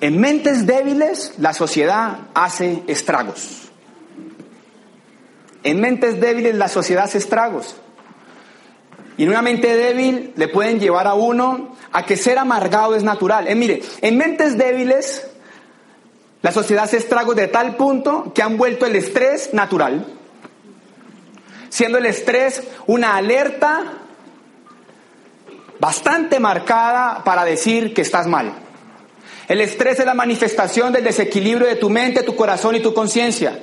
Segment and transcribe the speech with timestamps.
[0.00, 3.70] En mentes débiles la sociedad hace estragos.
[5.62, 7.76] En mentes débiles la sociedad hace estragos.
[9.18, 13.02] Y en una mente débil le pueden llevar a uno a que ser amargado es
[13.02, 13.46] natural.
[13.48, 15.26] Eh, mire, en mentes débiles
[16.40, 20.06] la sociedad hace estragos de tal punto que han vuelto el estrés natural,
[21.68, 23.82] siendo el estrés una alerta
[25.78, 28.69] bastante marcada para decir que estás mal.
[29.50, 33.58] El estrés es la manifestación del desequilibrio de tu mente, tu corazón y tu conciencia.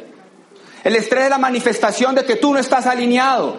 [0.84, 3.55] El estrés es la manifestación de que tú no estás alineado.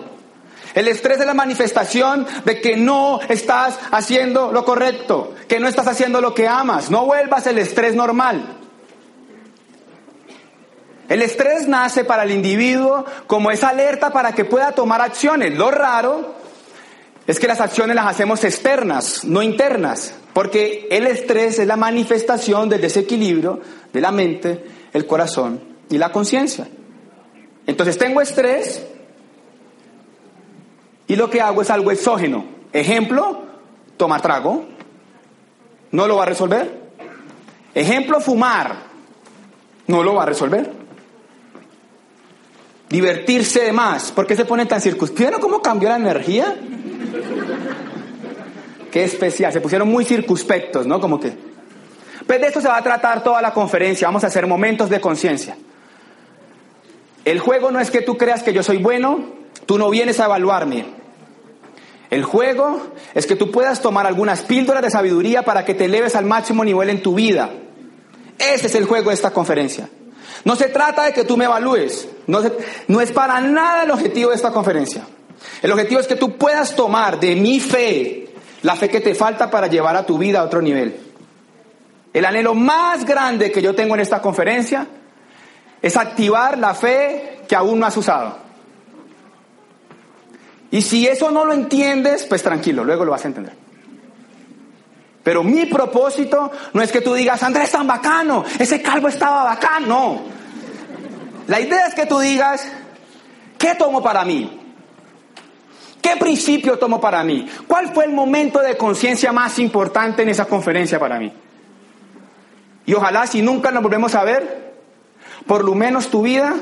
[0.74, 5.86] El estrés es la manifestación de que no estás haciendo lo correcto, que no estás
[5.86, 6.90] haciendo lo que amas.
[6.90, 8.58] No vuelvas el estrés normal.
[11.08, 15.54] El estrés nace para el individuo como esa alerta para que pueda tomar acciones.
[15.54, 16.34] Lo raro
[17.28, 22.70] es que las acciones las hacemos externas, no internas, porque el estrés es la manifestación
[22.70, 23.60] del desequilibrio
[23.92, 24.64] de la mente,
[24.94, 25.60] el corazón
[25.90, 26.66] y la conciencia.
[27.66, 28.82] Entonces tengo estrés
[31.06, 32.46] y lo que hago es algo exógeno.
[32.72, 33.42] Ejemplo,
[33.98, 34.64] tomar trago.
[35.90, 36.80] No lo va a resolver.
[37.74, 38.74] Ejemplo, fumar.
[39.86, 40.78] No lo va a resolver
[42.88, 44.12] divertirse de más.
[44.12, 45.40] ¿Por qué se pone tan circunspectos?
[45.40, 46.56] cómo cambió la energía?
[48.90, 51.00] Qué especial, se pusieron muy circunspectos, ¿no?
[51.00, 51.32] Como que...
[52.26, 55.00] Pues de esto se va a tratar toda la conferencia, vamos a hacer momentos de
[55.00, 55.56] conciencia.
[57.24, 59.20] El juego no es que tú creas que yo soy bueno,
[59.66, 60.86] tú no vienes a evaluarme.
[62.10, 62.80] El juego
[63.14, 66.64] es que tú puedas tomar algunas píldoras de sabiduría para que te eleves al máximo
[66.64, 67.50] nivel en tu vida.
[68.38, 69.88] Ese es el juego de esta conferencia.
[70.44, 72.40] No se trata de que tú me evalúes, no,
[72.86, 75.04] no es para nada el objetivo de esta conferencia.
[75.62, 78.27] El objetivo es que tú puedas tomar de mi fe
[78.62, 80.98] la fe que te falta para llevar a tu vida a otro nivel.
[82.12, 84.86] El anhelo más grande que yo tengo en esta conferencia
[85.80, 88.36] es activar la fe que aún no has usado.
[90.70, 93.54] Y si eso no lo entiendes, pues tranquilo, luego lo vas a entender.
[95.22, 99.86] Pero mi propósito no es que tú digas, Andrés tan bacano, ese calvo estaba bacano.
[99.86, 100.22] No.
[101.46, 102.66] La idea es que tú digas,
[103.56, 104.57] ¿qué tomo para mí?
[106.02, 107.48] ¿Qué principio tomo para mí?
[107.66, 111.32] ¿Cuál fue el momento de conciencia más importante en esa conferencia para mí?
[112.86, 114.72] Y ojalá si nunca nos volvemos a ver,
[115.46, 116.54] por lo menos tu vida,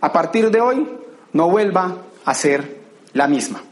[0.00, 0.88] a partir de hoy,
[1.32, 2.80] no vuelva a ser
[3.12, 3.62] la misma.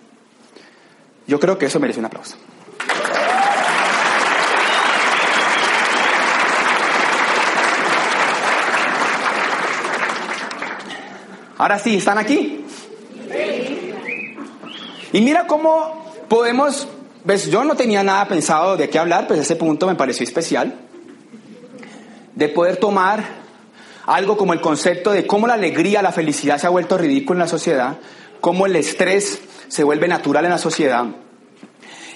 [1.27, 2.37] Yo creo que eso merece un aplauso.
[11.59, 12.65] Ahora sí, ¿están aquí?
[15.13, 16.89] Y mira cómo podemos,
[17.25, 20.75] ves, yo no tenía nada pensado de qué hablar, pues ese punto me pareció especial,
[22.35, 23.43] de poder tomar
[24.07, 27.45] algo como el concepto de cómo la alegría, la felicidad se ha vuelto ridículo en
[27.45, 27.99] la sociedad,
[28.41, 31.05] cómo el estrés se vuelve natural en la sociedad,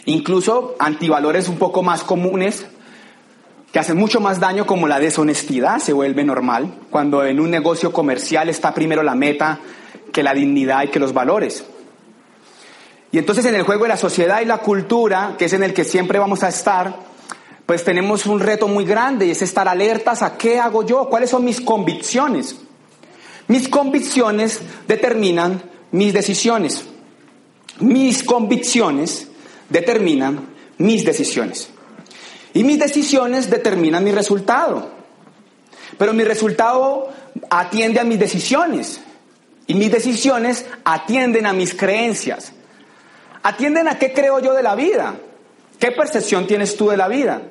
[0.06, 2.66] incluso antivalores un poco más comunes
[3.72, 7.92] que hacen mucho más daño como la deshonestidad se vuelve normal, cuando en un negocio
[7.92, 9.60] comercial está primero la meta
[10.14, 11.66] que la dignidad y que los valores.
[13.12, 15.72] Y entonces en el juego de la sociedad y la cultura, que es en el
[15.72, 16.96] que siempre vamos a estar,
[17.66, 21.30] pues tenemos un reto muy grande y es estar alertas a qué hago yo, cuáles
[21.30, 22.56] son mis convicciones.
[23.48, 26.84] Mis convicciones determinan mis decisiones.
[27.80, 29.28] Mis convicciones
[29.68, 31.68] determinan mis decisiones.
[32.54, 34.90] Y mis decisiones determinan mi resultado.
[35.98, 37.08] Pero mi resultado
[37.50, 39.00] atiende a mis decisiones.
[39.66, 42.52] Y mis decisiones atienden a mis creencias.
[43.46, 45.14] Atienden a qué creo yo de la vida.
[45.78, 47.42] ¿Qué percepción tienes tú de la vida?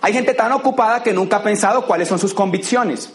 [0.00, 3.12] Hay gente tan ocupada que nunca ha pensado cuáles son sus convicciones.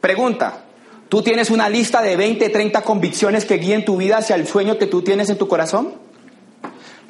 [0.00, 0.64] Pregunta,
[1.10, 4.78] ¿tú tienes una lista de 20, 30 convicciones que guíen tu vida hacia el sueño
[4.78, 5.92] que tú tienes en tu corazón?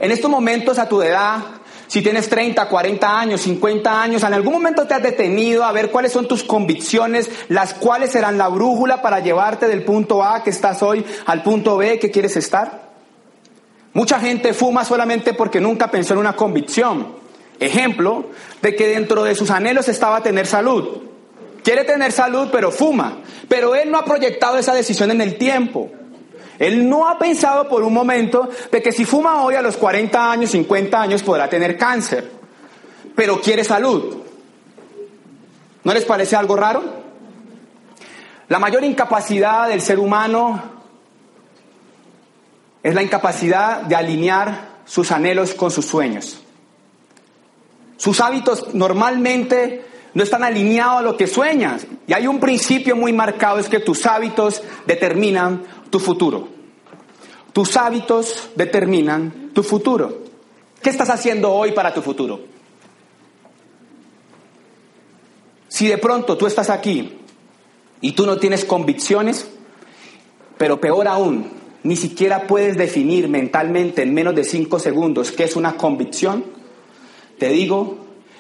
[0.01, 1.39] En estos momentos, a tu edad,
[1.87, 5.93] si tienes 30, 40 años, 50 años, en algún momento te has detenido a ver
[5.93, 10.51] cuáles son tus convicciones, las cuales serán la brújula para llevarte del punto A que
[10.51, 12.92] estás hoy al punto B que quieres estar.
[13.95, 17.21] Mucha gente fuma solamente porque nunca pensó en una convicción.
[17.61, 18.27] Ejemplo
[18.61, 21.03] de que dentro de sus anhelos estaba tener salud.
[21.63, 23.19] Quiere tener salud, pero fuma.
[23.49, 25.91] Pero él no ha proyectado esa decisión en el tiempo.
[26.59, 30.31] Él no ha pensado por un momento de que si fuma hoy a los 40
[30.31, 32.31] años, 50 años podrá tener cáncer,
[33.15, 34.19] pero quiere salud.
[35.85, 36.83] ¿No les parece algo raro?
[38.49, 40.72] La mayor incapacidad del ser humano
[42.83, 46.43] es la incapacidad de alinear sus anhelos con sus sueños.
[47.97, 49.85] Sus hábitos normalmente
[50.15, 51.87] no están alineados a lo que sueñas.
[52.07, 56.49] Y hay un principio muy marcado, es que tus hábitos determinan tu futuro.
[57.53, 60.23] Tus hábitos determinan tu futuro.
[60.83, 62.41] ¿Qué estás haciendo hoy para tu futuro?
[65.69, 67.19] Si de pronto tú estás aquí
[68.01, 69.49] y tú no tienes convicciones,
[70.59, 75.57] pero peor aún, ni siquiera puedes definir mentalmente en menos de cinco segundos qué es
[75.57, 76.45] una convicción,
[77.39, 77.99] te digo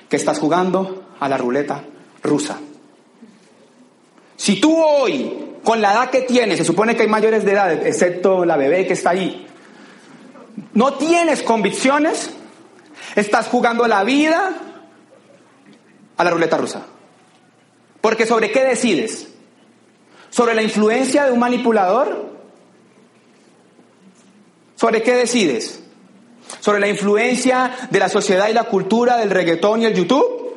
[0.08, 1.84] que estás jugando a la ruleta
[2.22, 2.60] rusa.
[4.36, 7.86] Si tú hoy, con la edad que tienes, se supone que hay mayores de edad,
[7.86, 9.46] excepto la bebé que está ahí,
[10.74, 12.30] no tienes convicciones,
[13.16, 14.52] estás jugando la vida
[16.16, 16.86] a la ruleta rusa.
[18.00, 19.28] Porque sobre qué decides?
[20.30, 22.31] ¿Sobre la influencia de un manipulador?
[24.82, 25.80] ¿Sobre qué decides?
[26.58, 30.56] ¿Sobre la influencia de la sociedad y la cultura del reggaetón y el YouTube?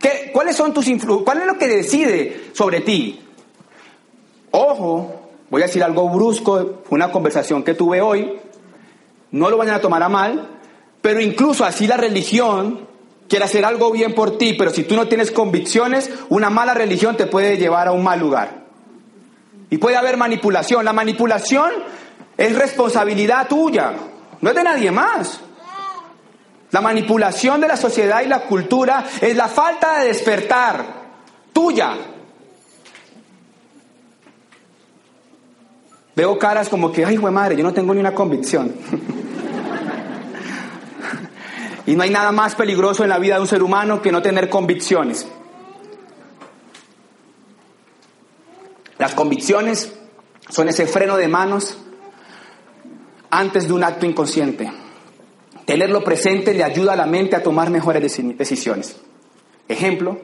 [0.00, 1.24] ¿Qué, ¿Cuáles son tus influencias?
[1.24, 3.20] ¿Cuál es lo que decide sobre ti?
[4.50, 8.32] Ojo, voy a decir algo brusco, una conversación que tuve hoy,
[9.30, 10.58] no lo vayan a tomar a mal,
[11.00, 12.88] pero incluso así la religión
[13.28, 17.16] quiere hacer algo bien por ti, pero si tú no tienes convicciones, una mala religión
[17.16, 18.66] te puede llevar a un mal lugar.
[19.70, 20.84] Y puede haber manipulación.
[20.84, 21.70] La manipulación
[22.38, 23.92] es responsabilidad tuya,
[24.40, 25.40] no es de nadie más.
[26.70, 30.84] La manipulación de la sociedad y la cultura es la falta de despertar
[31.52, 31.96] tuya.
[36.14, 38.72] Veo caras como que, ay, güey madre, yo no tengo ni una convicción.
[41.86, 44.22] y no hay nada más peligroso en la vida de un ser humano que no
[44.22, 45.26] tener convicciones.
[48.98, 49.92] Las convicciones
[50.50, 51.78] son ese freno de manos
[53.30, 54.70] antes de un acto inconsciente.
[55.64, 58.02] Tenerlo presente le ayuda a la mente a tomar mejores
[58.38, 58.96] decisiones.
[59.68, 60.18] Ejemplo,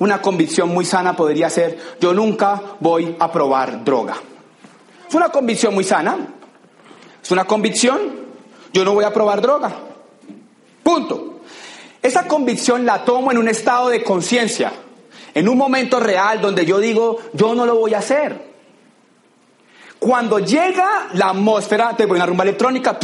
[0.00, 4.16] una convicción muy sana podría ser, yo nunca voy a probar droga.
[5.08, 6.16] Es una convicción muy sana.
[7.22, 8.00] Es una convicción,
[8.72, 9.70] yo no voy a probar droga.
[10.82, 11.40] Punto.
[12.02, 14.72] Esa convicción la tomo en un estado de conciencia,
[15.34, 18.49] en un momento real donde yo digo, yo no lo voy a hacer.
[20.00, 22.98] Cuando llega la atmósfera, te voy a una rumba electrónica,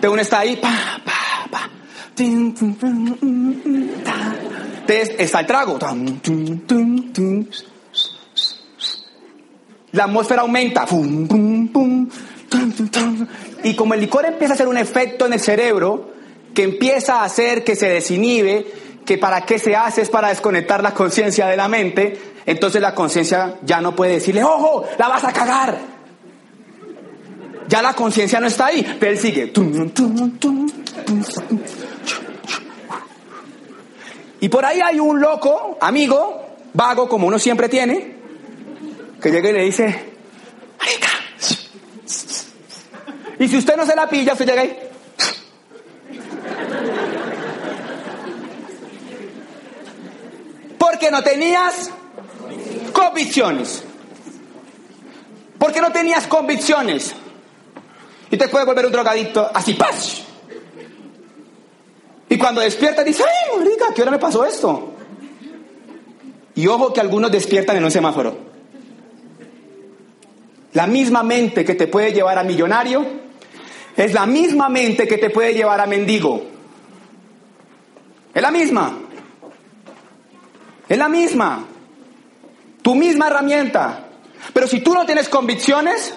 [0.00, 0.70] de uno está ahí, pa.
[5.18, 5.76] está el trago.
[9.90, 10.86] La atmósfera aumenta.
[13.64, 16.12] Y como el licor empieza a hacer un efecto en el cerebro,
[16.54, 18.72] que empieza a hacer que se desinhibe,
[19.04, 22.94] que para qué se hace es para desconectar la conciencia de la mente, entonces la
[22.94, 25.76] conciencia ya no puede decirle, ojo, la vas a cagar.
[27.68, 29.52] Ya la conciencia no está ahí, pero él sigue.
[34.40, 38.14] Y por ahí hay un loco, amigo, vago, como uno siempre tiene,
[39.20, 40.12] que llega y le dice.
[43.40, 44.78] Y si usted no se la pilla, usted llega ahí.
[50.78, 51.90] Porque no tenías
[53.06, 53.82] convicciones.
[55.58, 57.14] Porque no tenías convicciones.
[58.30, 60.22] Y te puede volver un drogadicto así, ¡paz!
[62.28, 64.94] Y cuando despierta dice, ¡ay, marica, qué hora me pasó esto!
[66.56, 68.36] Y ojo que algunos despiertan en un semáforo.
[70.72, 73.06] La misma mente que te puede llevar a millonario
[73.96, 76.42] es la misma mente que te puede llevar a mendigo.
[78.34, 78.98] Es la misma.
[80.88, 81.64] Es la misma.
[82.86, 84.10] Tu misma herramienta.
[84.52, 86.14] Pero si tú no tienes convicciones,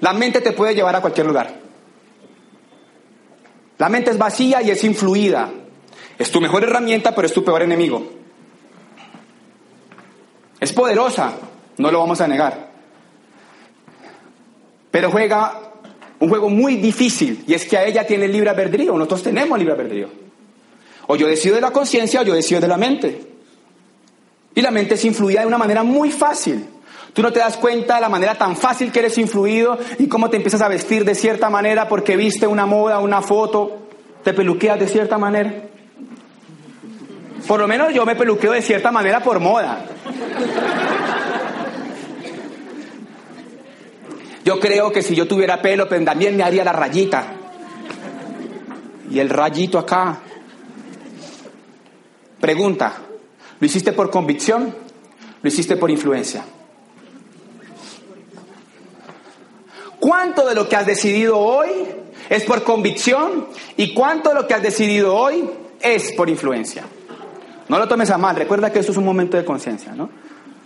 [0.00, 1.60] la mente te puede llevar a cualquier lugar.
[3.78, 5.48] La mente es vacía y es influida.
[6.18, 8.04] Es tu mejor herramienta, pero es tu peor enemigo.
[10.58, 11.34] Es poderosa,
[11.76, 12.68] no lo vamos a negar.
[14.90, 15.70] Pero juega
[16.18, 19.74] un juego muy difícil y es que a ella tiene libre albedrío, nosotros tenemos libre
[19.74, 20.08] albedrío.
[21.06, 23.27] O yo decido de la conciencia o yo decido de la mente.
[24.58, 26.66] Y la mente es influida de una manera muy fácil.
[27.12, 30.30] Tú no te das cuenta de la manera tan fácil que eres influido y cómo
[30.30, 33.86] te empiezas a vestir de cierta manera porque viste una moda, una foto,
[34.24, 35.62] te peluqueas de cierta manera.
[37.46, 39.84] Por lo menos yo me peluqueo de cierta manera por moda.
[44.44, 47.28] Yo creo que si yo tuviera pelo, pues también me haría la rayita.
[49.08, 50.18] Y el rayito acá.
[52.40, 53.02] Pregunta,
[53.58, 54.74] ¿lo hiciste por convicción?
[55.42, 56.44] ¿Lo hiciste por influencia?
[60.00, 61.70] ¿Cuánto de lo que has decidido hoy
[62.28, 63.48] es por convicción?
[63.76, 65.48] ¿Y cuánto de lo que has decidido hoy
[65.80, 66.84] es por influencia.
[67.68, 70.10] No lo tomes a mal, recuerda que esto es un momento de conciencia, ¿no?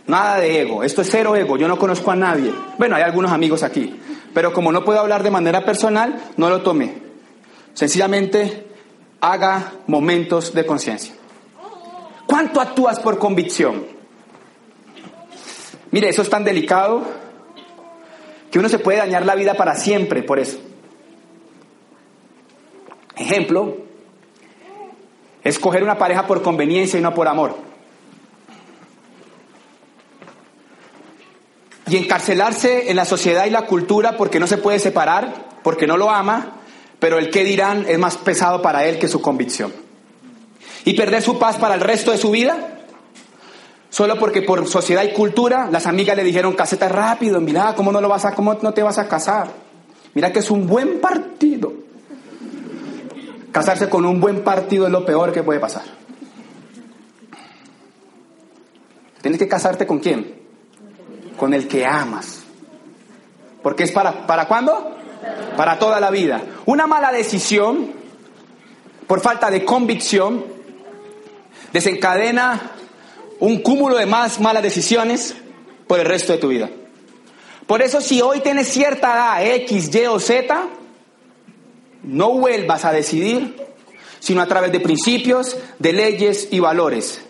[0.06, 2.52] Nada de ego, esto es cero ego, yo no conozco a nadie.
[2.78, 4.00] Bueno, hay algunos amigos aquí,
[4.34, 6.94] pero como no puedo hablar de manera personal, no lo tomé.
[7.74, 8.66] Sencillamente
[9.20, 11.14] haga momentos de conciencia.
[12.32, 13.84] ¿Cuánto actúas por convicción?
[15.90, 17.02] Mire, eso es tan delicado
[18.50, 20.58] que uno se puede dañar la vida para siempre por eso.
[23.16, 23.76] Ejemplo,
[25.44, 27.54] escoger una pareja por conveniencia y no por amor.
[31.86, 35.98] Y encarcelarse en la sociedad y la cultura porque no se puede separar, porque no
[35.98, 36.62] lo ama,
[36.98, 39.81] pero el que dirán es más pesado para él que su convicción.
[40.84, 42.80] Y perder su paz para el resto de su vida,
[43.88, 48.00] solo porque por sociedad y cultura las amigas le dijeron, caseta rápido, mira, ¿cómo no,
[48.00, 49.48] lo vas a, cómo no te vas a casar?
[50.14, 51.72] Mira que es un buen partido.
[53.52, 55.84] Casarse con un buen partido es lo peor que puede pasar.
[59.20, 60.34] Tienes que casarte con quién?
[61.36, 62.40] Con el que amas.
[63.62, 64.96] Porque es para, ¿para cuándo?
[65.56, 66.42] Para toda la vida.
[66.66, 67.92] Una mala decisión,
[69.06, 70.44] por falta de convicción,
[71.72, 72.72] desencadena
[73.40, 75.34] un cúmulo de más malas decisiones
[75.86, 76.70] por el resto de tu vida.
[77.66, 80.68] Por eso si hoy tienes cierta edad, X, Y o Z,
[82.04, 83.56] no vuelvas a decidir,
[84.20, 87.22] sino a través de principios, de leyes y valores.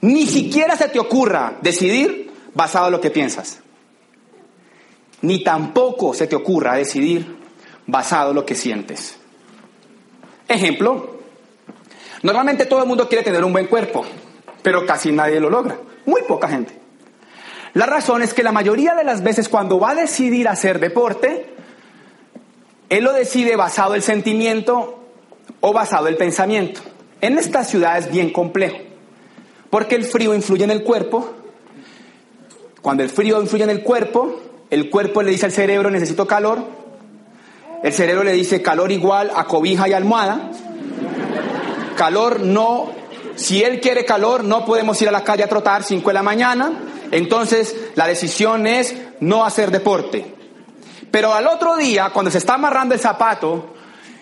[0.00, 3.60] Ni siquiera se te ocurra decidir basado en lo que piensas.
[5.22, 7.36] Ni tampoco se te ocurra decidir
[7.86, 9.16] basado en lo que sientes.
[10.48, 11.15] Ejemplo,
[12.26, 14.04] normalmente todo el mundo quiere tener un buen cuerpo,
[14.62, 15.78] pero casi nadie lo logra.
[16.04, 16.78] Muy poca gente.
[17.74, 21.46] La razón es que la mayoría de las veces cuando va a decidir hacer deporte,
[22.88, 24.98] él lo decide basado el sentimiento
[25.60, 26.80] o basado el pensamiento.
[27.20, 28.78] En esta ciudad es bien complejo,
[29.70, 31.32] porque el frío influye en el cuerpo.
[32.82, 34.40] Cuando el frío influye en el cuerpo,
[34.70, 36.64] el cuerpo le dice al cerebro necesito calor,
[37.82, 40.50] el cerebro le dice calor igual a cobija y almohada.
[41.96, 42.92] Calor no,
[43.34, 46.22] si él quiere calor, no podemos ir a la calle a trotar 5 de la
[46.22, 46.72] mañana.
[47.10, 50.34] Entonces la decisión es no hacer deporte.
[51.10, 53.74] Pero al otro día, cuando se está amarrando el zapato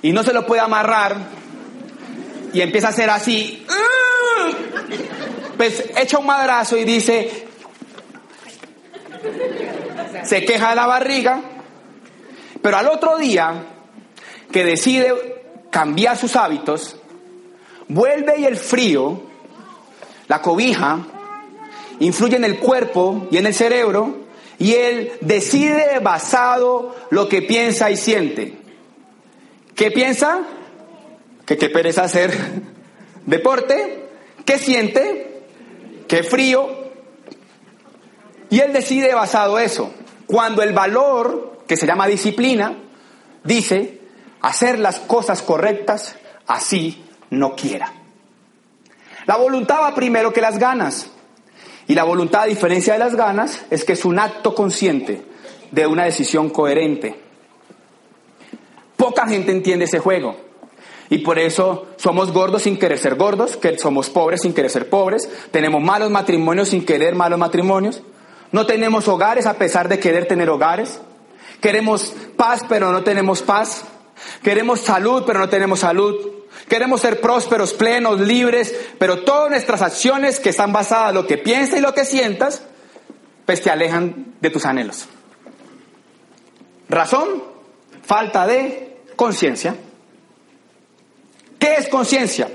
[0.03, 1.17] y no se lo puede amarrar
[2.53, 3.67] y empieza a hacer así,
[5.57, 7.49] pues echa un madrazo y dice,
[10.25, 11.41] se queja de la barriga,
[12.63, 13.67] pero al otro día
[14.53, 16.97] que decide cambiar sus hábitos,
[17.89, 19.23] vuelve y el frío,
[20.29, 20.99] la cobija,
[22.01, 24.25] influye en el cuerpo y en el cerebro
[24.59, 28.57] y él decide basado lo que piensa y siente.
[29.75, 30.43] ¿Qué piensa?
[31.45, 32.33] Que qué pereza hacer
[33.27, 34.09] deporte.
[34.45, 35.43] ¿Qué siente?
[36.09, 36.85] Qué frío.
[38.51, 39.93] Y él decide basado eso.
[40.27, 42.79] Cuando el valor, que se llama disciplina,
[43.43, 44.01] dice
[44.41, 47.93] hacer las cosas correctas, así no quiera.
[49.27, 51.11] La voluntad va primero que las ganas.
[51.87, 55.23] Y la voluntad, a diferencia de las ganas, es que es un acto consciente
[55.71, 57.21] de una decisión coherente.
[58.97, 60.37] Poca gente entiende ese juego.
[61.11, 64.89] Y por eso somos gordos sin querer ser gordos, que somos pobres sin querer ser
[64.89, 68.03] pobres, tenemos malos matrimonios sin querer malos matrimonios,
[68.53, 71.01] no tenemos hogares a pesar de querer tener hogares,
[71.61, 73.85] queremos paz pero no tenemos paz,
[74.43, 76.17] queremos salud pero no tenemos salud,
[76.69, 81.37] Queremos ser prósperos, plenos, libres, pero todas nuestras acciones que están basadas en lo que
[81.37, 82.63] piensas y lo que sientas,
[83.45, 85.07] pues te alejan de tus anhelos.
[86.89, 87.43] Razón,
[88.03, 89.77] falta de conciencia.
[91.59, 92.49] ¿Qué es conciencia?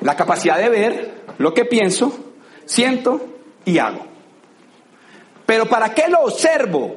[0.00, 2.16] La capacidad de ver lo que pienso,
[2.64, 4.06] siento y hago.
[5.44, 6.96] Pero ¿para qué lo observo?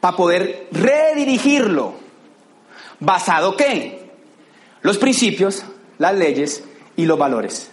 [0.00, 1.94] Para poder redirigirlo.
[3.00, 4.01] ¿Basado qué?
[4.82, 5.64] Los principios,
[5.98, 6.64] las leyes
[6.96, 7.70] y los valores.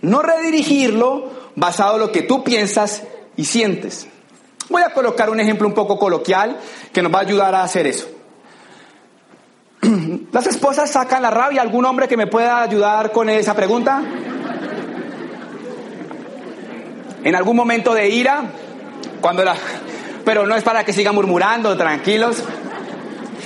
[0.00, 3.02] No redirigirlo basado en lo que tú piensas
[3.36, 4.08] y sientes.
[4.68, 6.58] Voy a colocar un ejemplo un poco coloquial
[6.92, 8.08] que nos va a ayudar a hacer eso.
[10.32, 11.60] Las esposas sacan la rabia.
[11.60, 14.02] ¿Algún hombre que me pueda ayudar con esa pregunta?
[17.22, 18.44] En algún momento de ira,
[19.20, 19.56] cuando la...
[20.24, 22.42] Pero no es para que sigan murmurando, tranquilos.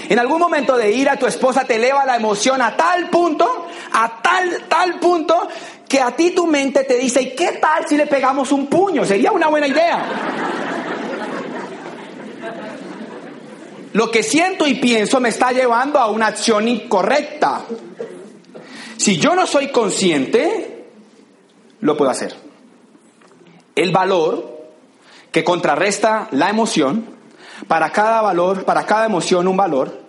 [0.08, 4.22] En algún momento de ira tu esposa te eleva la emoción a tal punto, a
[4.22, 5.48] tal, tal punto,
[5.86, 9.04] que a ti tu mente te dice, ¿y qué tal si le pegamos un puño?
[9.04, 10.04] Sería una buena idea.
[13.92, 17.62] Lo que siento y pienso me está llevando a una acción incorrecta.
[18.96, 20.86] Si yo no soy consciente,
[21.80, 22.34] lo puedo hacer.
[23.74, 24.58] El valor
[25.32, 27.17] que contrarresta la emoción,
[27.66, 30.02] para cada valor, para cada emoción un valor,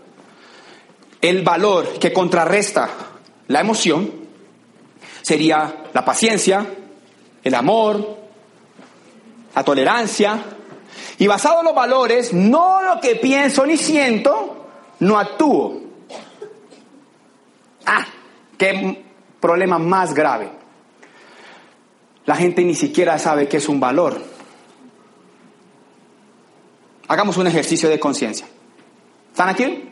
[1.22, 2.90] el valor que contrarresta
[3.48, 4.12] la emoción
[5.22, 6.66] sería la paciencia,
[7.44, 8.18] el amor,
[9.56, 10.40] la tolerancia,
[11.18, 14.68] y basado en los valores, no lo que pienso ni siento,
[15.00, 15.82] no actúo.
[17.86, 18.06] Ah,
[18.58, 19.04] qué
[19.40, 20.50] problema más grave.
[22.26, 24.22] La gente ni siquiera sabe qué es un valor.
[27.10, 28.48] Hagamos un ejercicio de conciencia.
[29.32, 29.90] ¿Están aquí?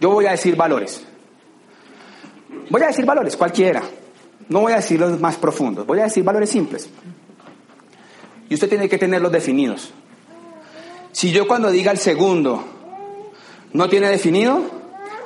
[0.00, 1.04] Yo voy a decir valores.
[2.68, 3.80] Voy a decir valores, cualquiera.
[4.48, 6.90] No voy a decir los más profundos, voy a decir valores simples.
[8.48, 9.92] Y usted tiene que tenerlos definidos.
[11.12, 12.64] Si yo cuando diga el segundo
[13.72, 14.62] no tiene definido,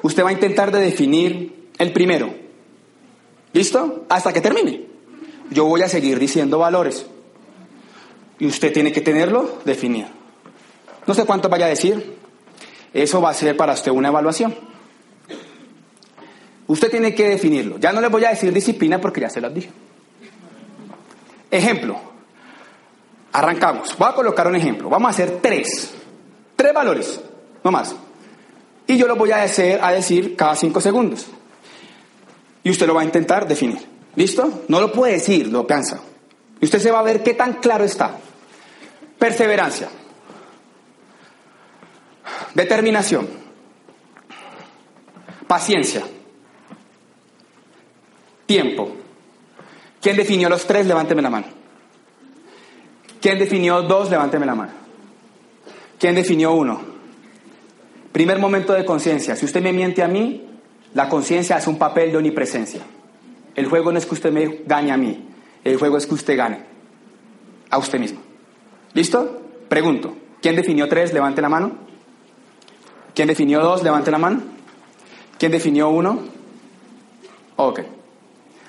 [0.02, 2.34] usted va a intentar de definir el primero.
[3.54, 4.04] ¿Listo?
[4.10, 4.84] Hasta que termine.
[5.50, 7.06] Yo voy a seguir diciendo valores.
[8.38, 10.08] Y usted tiene que tenerlo definido.
[11.06, 12.16] No sé cuánto vaya a decir.
[12.92, 14.54] Eso va a ser para usted una evaluación.
[16.66, 17.78] Usted tiene que definirlo.
[17.78, 19.70] Ya no le voy a decir disciplina porque ya se las dije.
[21.50, 21.98] Ejemplo.
[23.32, 23.96] Arrancamos.
[23.98, 24.88] Voy a colocar un ejemplo.
[24.88, 25.92] Vamos a hacer tres.
[26.56, 27.20] Tres valores,
[27.64, 27.96] no más.
[28.86, 31.26] Y yo lo voy a, hacer, a decir cada cinco segundos.
[32.62, 33.78] Y usted lo va a intentar definir.
[34.14, 34.62] ¿Listo?
[34.68, 36.00] No lo puede decir, lo piensa.
[36.60, 38.16] Y usted se va a ver qué tan claro está.
[39.18, 39.88] Perseverancia.
[42.54, 43.26] Determinación.
[45.46, 46.02] Paciencia.
[48.46, 48.92] Tiempo.
[50.00, 50.86] ¿Quién definió los tres?
[50.86, 51.46] Levánteme la mano.
[53.20, 54.10] ¿Quién definió dos?
[54.10, 54.72] Levánteme la mano.
[55.98, 56.80] ¿Quién definió uno?
[58.12, 59.34] Primer momento de conciencia.
[59.34, 60.46] Si usted me miente a mí,
[60.92, 62.82] la conciencia hace un papel de omnipresencia.
[63.54, 65.28] El juego no es que usted me gane a mí,
[65.62, 66.60] el juego es que usted gane
[67.70, 68.20] a usted mismo.
[68.92, 69.42] ¿Listo?
[69.68, 70.14] Pregunto.
[70.40, 71.12] ¿Quién definió tres?
[71.12, 71.78] Levante la mano.
[73.14, 73.82] ¿Quién definió dos?
[73.82, 74.42] Levante la mano.
[75.38, 76.20] ¿Quién definió uno?
[77.56, 77.80] Ok.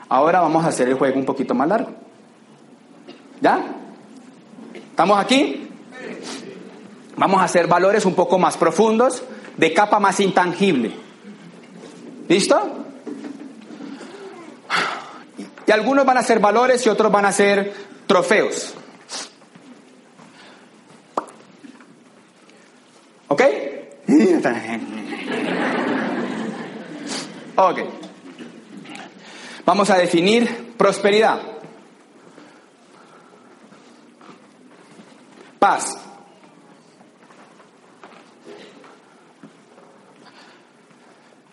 [0.09, 1.91] Ahora vamos a hacer el juego un poquito más largo.
[3.41, 3.63] ¿Ya?
[4.73, 5.67] ¿Estamos aquí?
[7.17, 9.23] Vamos a hacer valores un poco más profundos,
[9.57, 10.91] de capa más intangible.
[12.27, 12.59] ¿Listo?
[15.67, 17.73] Y algunos van a ser valores y otros van a ser
[18.05, 18.75] trofeos.
[23.27, 23.41] ¿Ok?
[27.57, 27.79] Ok.
[29.65, 31.41] Vamos a definir prosperidad.
[35.57, 35.97] Paz.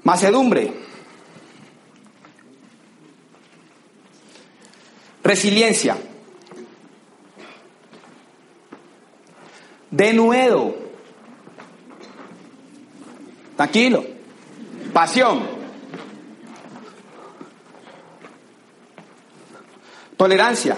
[0.03, 0.73] Macedumbre.
[5.23, 5.97] Resiliencia.
[9.91, 10.82] Denuedo.
[13.63, 14.05] Tranquilo.
[14.93, 15.41] Pasión.
[20.17, 20.77] Tolerancia.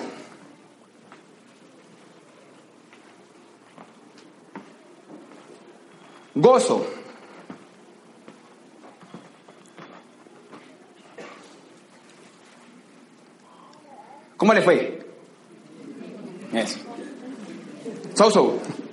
[6.35, 6.87] Gozo.
[14.37, 15.07] ¿Cómo le fue?
[16.53, 16.81] Eso.
[18.15, 18.84] So, so.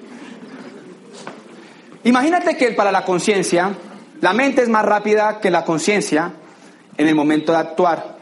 [2.04, 3.76] Imagínate que para la conciencia,
[4.22, 6.32] la mente es más rápida que la conciencia
[6.98, 8.18] en el momento de actuar.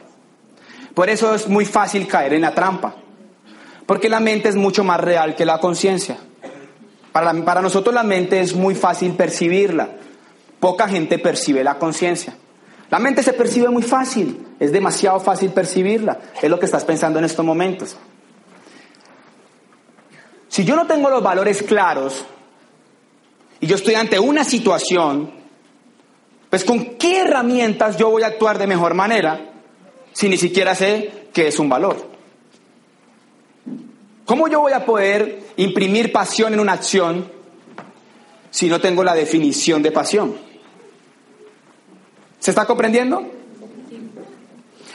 [0.94, 2.96] Por eso es muy fácil caer en la trampa.
[3.86, 6.18] Porque la mente es mucho más real que la conciencia.
[7.12, 9.90] Para, nosotros la mente es muy fácil percibirla.
[10.60, 12.36] Poca gente percibe la conciencia.
[12.92, 16.20] La mente se percibe muy fácil, es demasiado fácil percibirla.
[16.42, 17.96] Es lo que estás pensando en estos momentos.
[20.48, 22.26] Si yo no tengo los valores claros
[23.60, 25.32] y yo estoy ante una situación,
[26.50, 29.52] pues con qué herramientas yo voy a actuar de mejor manera
[30.14, 32.10] si ni siquiera sé qué es un valor.
[34.26, 37.32] ¿Cómo yo voy a poder imprimir pasión en una acción
[38.52, 40.36] si no tengo la definición de pasión?
[42.40, 43.30] ¿Se está comprendiendo?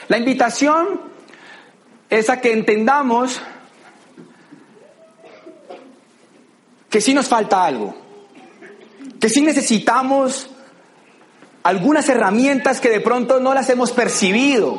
[0.08, 1.00] La invitación
[2.08, 3.40] es a que entendamos
[6.88, 7.96] que sí nos falta algo,
[9.24, 10.50] que sí necesitamos
[11.62, 14.78] algunas herramientas que de pronto no las hemos percibido,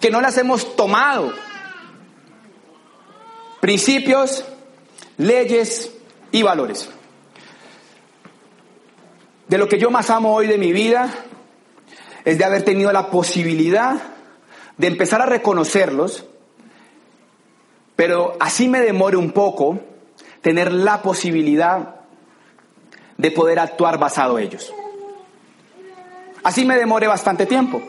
[0.00, 1.34] que no las hemos tomado
[3.60, 4.46] principios,
[5.18, 5.92] leyes
[6.32, 6.88] y valores.
[9.48, 11.10] De lo que yo más amo hoy de mi vida
[12.24, 14.00] es de haber tenido la posibilidad
[14.78, 16.24] de empezar a reconocerlos,
[17.96, 19.78] pero así me demore un poco
[20.40, 22.03] tener la posibilidad
[23.16, 24.72] de poder actuar basado ellos.
[26.42, 27.82] Así me demore bastante tiempo.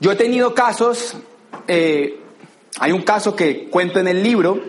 [0.00, 1.16] Yo he tenido casos,
[1.66, 2.20] eh,
[2.78, 4.62] hay un caso que cuento en el libro,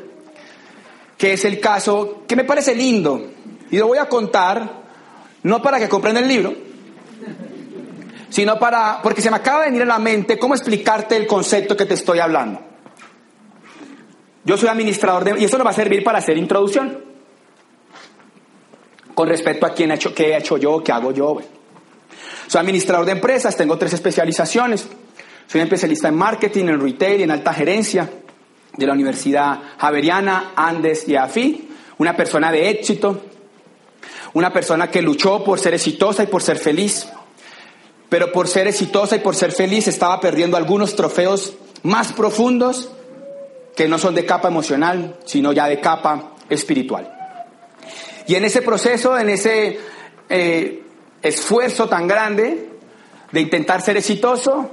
[1.17, 3.29] que es el caso que me parece lindo,
[3.69, 4.79] y lo voy a contar
[5.43, 6.53] no para que compren el libro,
[8.29, 11.77] sino para, porque se me acaba de venir a la mente cómo explicarte el concepto
[11.77, 12.61] que te estoy hablando.
[14.43, 17.08] Yo soy administrador de, y eso nos va a servir para hacer introducción.
[19.19, 21.39] Con respecto a quién ha hecho, qué he hecho yo, qué hago yo.
[22.47, 24.87] Soy administrador de empresas, tengo tres especializaciones.
[25.45, 28.09] Soy especialista en marketing, en retail y en alta gerencia
[28.77, 31.69] de la Universidad Javeriana, Andes y AFI.
[31.97, 33.21] Una persona de éxito,
[34.35, 37.05] una persona que luchó por ser exitosa y por ser feliz.
[38.07, 42.89] Pero por ser exitosa y por ser feliz estaba perdiendo algunos trofeos más profundos
[43.75, 47.18] que no son de capa emocional, sino ya de capa espiritual.
[48.29, 49.79] Y en ese proceso, en ese
[50.29, 50.83] eh,
[51.23, 52.69] esfuerzo tan grande
[53.31, 54.69] de intentar ser exitoso,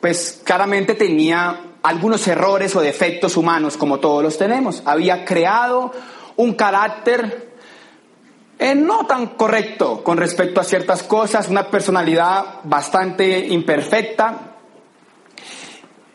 [0.00, 4.84] pues claramente tenía algunos errores o defectos humanos, como todos los tenemos.
[4.84, 5.90] Había creado
[6.36, 7.50] un carácter
[8.60, 14.54] eh, no tan correcto con respecto a ciertas cosas, una personalidad bastante imperfecta.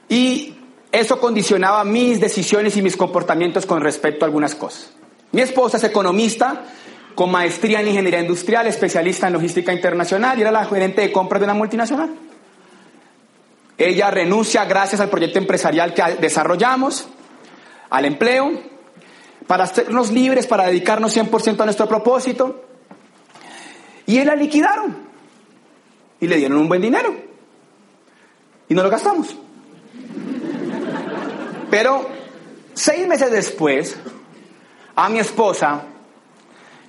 [0.08, 0.56] Y
[0.94, 4.94] eso condicionaba mis decisiones y mis comportamientos con respecto a algunas cosas.
[5.34, 6.64] Mi esposa es economista
[7.16, 11.40] con maestría en ingeniería industrial, especialista en logística internacional y era la gerente de compras
[11.40, 12.14] de una multinacional.
[13.78, 17.08] Ella renuncia gracias al proyecto empresarial que desarrollamos,
[17.90, 18.52] al empleo,
[19.48, 22.64] para hacernos libres, para dedicarnos 100% a nuestro propósito.
[24.06, 25.06] Y él la liquidaron.
[26.20, 27.16] Y le dieron un buen dinero.
[28.70, 29.36] Y no lo gastamos.
[31.70, 32.08] Pero
[32.74, 33.98] seis meses después,
[34.96, 35.84] a mi esposa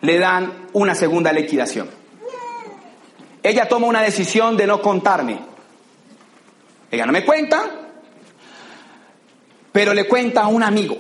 [0.07, 1.91] le dan una segunda liquidación.
[3.43, 5.41] Ella toma una decisión de no contarme.
[6.91, 7.65] Ella no me cuenta,
[9.73, 10.97] pero le cuenta a un amigo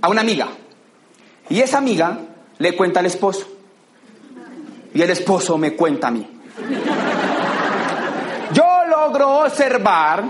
[0.00, 0.48] a una amiga.
[1.48, 2.18] Y esa amiga
[2.58, 3.46] le cuenta al esposo.
[4.94, 6.26] Y el esposo me cuenta a mí.
[8.52, 10.24] Yo logro observar,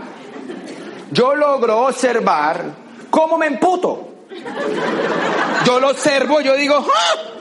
[1.11, 2.65] yo logro observar
[3.11, 4.09] cómo me emputo.
[5.65, 7.37] Yo lo observo, yo digo, ¡Ah!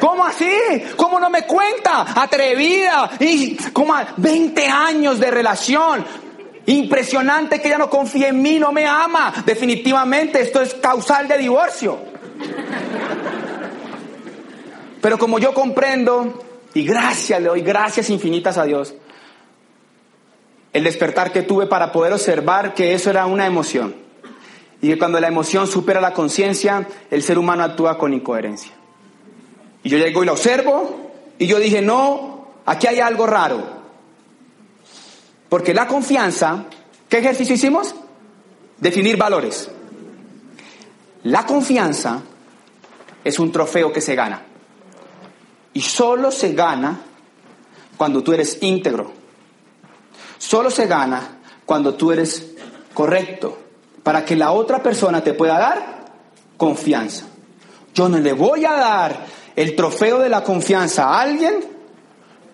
[0.00, 0.50] ¿Cómo así?
[0.96, 2.20] ¿Cómo no me cuenta?
[2.20, 6.04] Atrevida, y como 20 años de relación.
[6.66, 9.32] Impresionante que ella no confíe en mí, no me ama.
[9.46, 11.98] Definitivamente esto es causal de divorcio.
[15.00, 18.94] Pero como yo comprendo, y gracias, le doy gracias infinitas a Dios,
[20.72, 23.94] el despertar que tuve para poder observar que eso era una emoción.
[24.80, 28.72] Y que cuando la emoción supera la conciencia, el ser humano actúa con incoherencia.
[29.88, 33.64] Y yo llego y lo observo, y yo dije, no, aquí hay algo raro.
[35.48, 36.66] Porque la confianza,
[37.08, 37.94] ¿qué ejercicio hicimos?
[38.76, 39.70] Definir valores.
[41.22, 42.20] La confianza
[43.24, 44.42] es un trofeo que se gana.
[45.72, 47.00] Y solo se gana
[47.96, 49.10] cuando tú eres íntegro.
[50.36, 52.46] Solo se gana cuando tú eres
[52.92, 53.56] correcto.
[54.02, 56.04] Para que la otra persona te pueda dar
[56.58, 57.24] confianza.
[57.94, 61.58] Yo no le voy a dar el trofeo de la confianza a alguien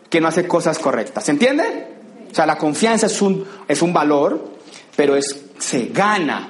[0.09, 1.25] que no hace cosas correctas.
[1.25, 1.89] ¿Se entiende?
[2.33, 4.53] O sea, la confianza es un, es un valor,
[4.97, 6.49] pero es, se gana.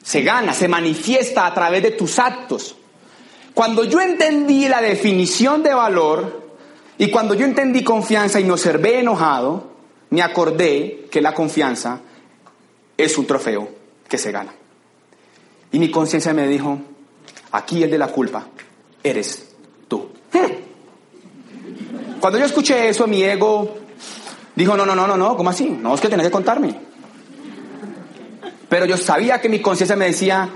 [0.00, 2.76] Se gana, se manifiesta a través de tus actos.
[3.52, 6.52] Cuando yo entendí la definición de valor
[6.96, 9.72] y cuando yo entendí confianza y me observé enojado,
[10.10, 11.98] me acordé que la confianza
[12.96, 13.70] es un trofeo
[14.08, 14.54] que se gana.
[15.72, 16.78] Y mi conciencia me dijo,
[17.50, 18.46] aquí el de la culpa
[19.02, 19.54] eres
[19.88, 20.08] tú.
[22.20, 23.86] Cuando yo escuché eso, mi ego
[24.56, 25.68] Dijo, no, no, no, no, no, ¿cómo así?
[25.68, 26.74] No, es que tenés que contarme.
[28.70, 30.48] Pero yo sabía que mi conciencia me decía,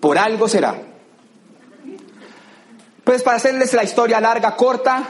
[0.00, 0.82] por algo será.
[3.04, 5.04] Pues para hacerles la historia larga, corta,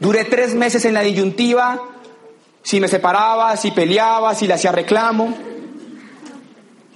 [0.00, 1.78] duré tres meses en la disyuntiva,
[2.62, 5.36] si me separaba, si peleaba, si le hacía reclamo.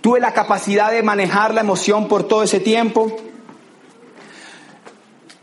[0.01, 3.15] Tuve la capacidad de manejar la emoción por todo ese tiempo,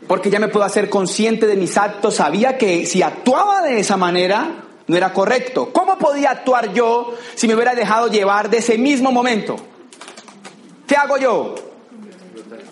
[0.06, 3.96] porque ya me puedo hacer consciente de mis actos, sabía que si actuaba de esa
[3.96, 5.70] manera, no era correcto.
[5.72, 9.56] ¿Cómo podía actuar yo si me hubiera dejado llevar de ese mismo momento?
[10.86, 11.54] ¿Qué hago yo?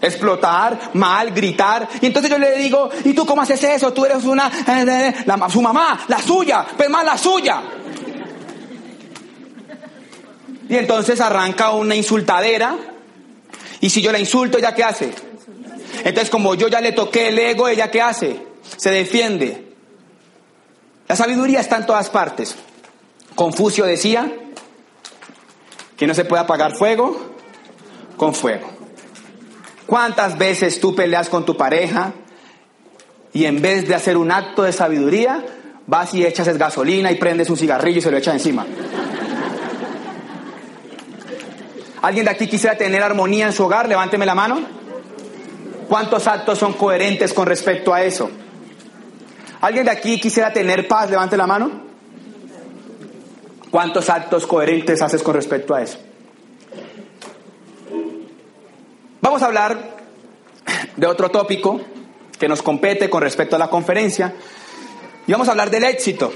[0.01, 1.89] explotar, mal, gritar.
[2.01, 3.93] Y entonces yo le digo, ¿y tú cómo haces eso?
[3.93, 7.63] Tú eres una, eh, la, su mamá, la suya, pero más la suya.
[10.69, 12.77] Y entonces arranca una insultadera.
[13.81, 15.28] Y si yo la insulto, ¿ella qué hace?
[16.05, 18.43] Entonces como yo ya le toqué el ego, ¿ella qué hace?
[18.77, 19.73] Se defiende.
[21.09, 22.57] La sabiduría está en todas partes.
[23.35, 24.31] Confucio decía
[25.97, 27.35] que no se puede apagar fuego
[28.17, 28.69] con fuego.
[29.87, 32.13] ¿Cuántas veces tú peleas con tu pareja
[33.33, 35.45] y en vez de hacer un acto de sabiduría,
[35.87, 38.67] vas y echas gasolina y prendes un cigarrillo y se lo echas encima?
[42.03, 43.89] ¿Alguien de aquí quisiera tener armonía en su hogar?
[43.89, 44.78] Levánteme la mano.
[45.89, 48.31] ¿Cuántos actos son coherentes con respecto a eso?
[49.61, 51.11] ¿Alguien de aquí quisiera tener paz?
[51.11, 51.89] Levante la mano.
[53.71, 55.99] ¿Cuántos actos coherentes haces con respecto a eso?
[59.21, 59.97] Vamos a hablar
[60.97, 61.81] de otro tópico
[62.39, 64.35] que nos compete con respecto a la conferencia
[65.27, 66.33] y vamos a hablar del éxito.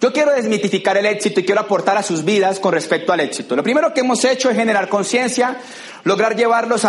[0.00, 3.54] Yo quiero desmitificar el éxito y quiero aportar a sus vidas con respecto al éxito.
[3.54, 5.58] Lo primero que hemos hecho es generar conciencia,
[6.04, 6.84] lograr llevarlos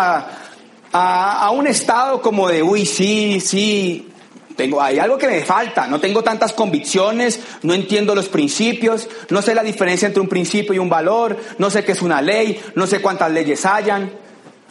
[0.93, 4.07] a, a, un estado como de, uy, sí, sí,
[4.55, 9.41] tengo, hay algo que me falta, no tengo tantas convicciones, no entiendo los principios, no
[9.41, 12.61] sé la diferencia entre un principio y un valor, no sé qué es una ley,
[12.75, 14.11] no sé cuántas leyes hayan.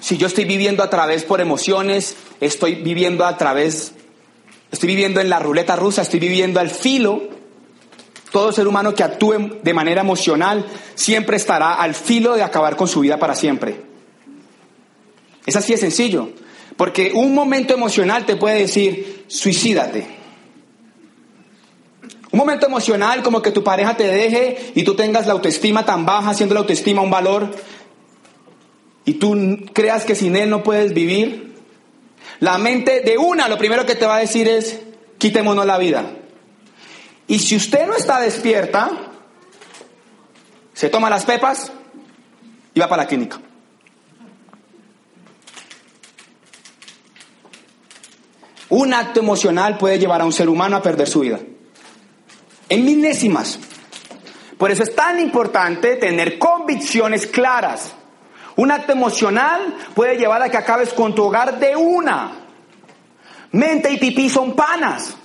[0.00, 3.92] Si yo estoy viviendo a través por emociones, estoy viviendo a través,
[4.70, 7.22] estoy viviendo en la ruleta rusa, estoy viviendo al filo.
[8.30, 12.88] Todo ser humano que actúe de manera emocional siempre estará al filo de acabar con
[12.88, 13.91] su vida para siempre.
[15.46, 16.30] Es así de sencillo.
[16.76, 20.06] Porque un momento emocional te puede decir, suicídate.
[22.30, 26.06] Un momento emocional como que tu pareja te deje y tú tengas la autoestima tan
[26.06, 27.50] baja, haciendo la autoestima un valor,
[29.04, 31.54] y tú creas que sin él no puedes vivir.
[32.40, 34.80] La mente de una lo primero que te va a decir es,
[35.18, 36.04] quitémonos la vida.
[37.26, 38.90] Y si usted no está despierta,
[40.72, 41.70] se toma las pepas
[42.74, 43.40] y va para la clínica.
[48.72, 51.38] Un acto emocional puede llevar a un ser humano a perder su vida.
[52.70, 53.58] En milésimas.
[54.56, 57.92] Por eso es tan importante tener convicciones claras.
[58.56, 62.32] Un acto emocional puede llevar a que acabes con tu hogar de una.
[63.50, 65.16] Mente y pipí son panas.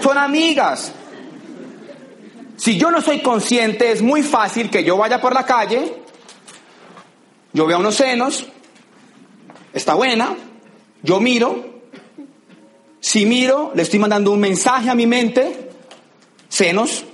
[0.00, 0.90] Son amigas.
[2.56, 6.02] Si yo no soy consciente, es muy fácil que yo vaya por la calle,
[7.52, 8.48] yo vea unos senos,
[9.72, 10.34] está buena,
[11.04, 11.75] yo miro,
[13.06, 15.70] si miro, le estoy mandando un mensaje a mi mente,
[16.48, 17.04] senos.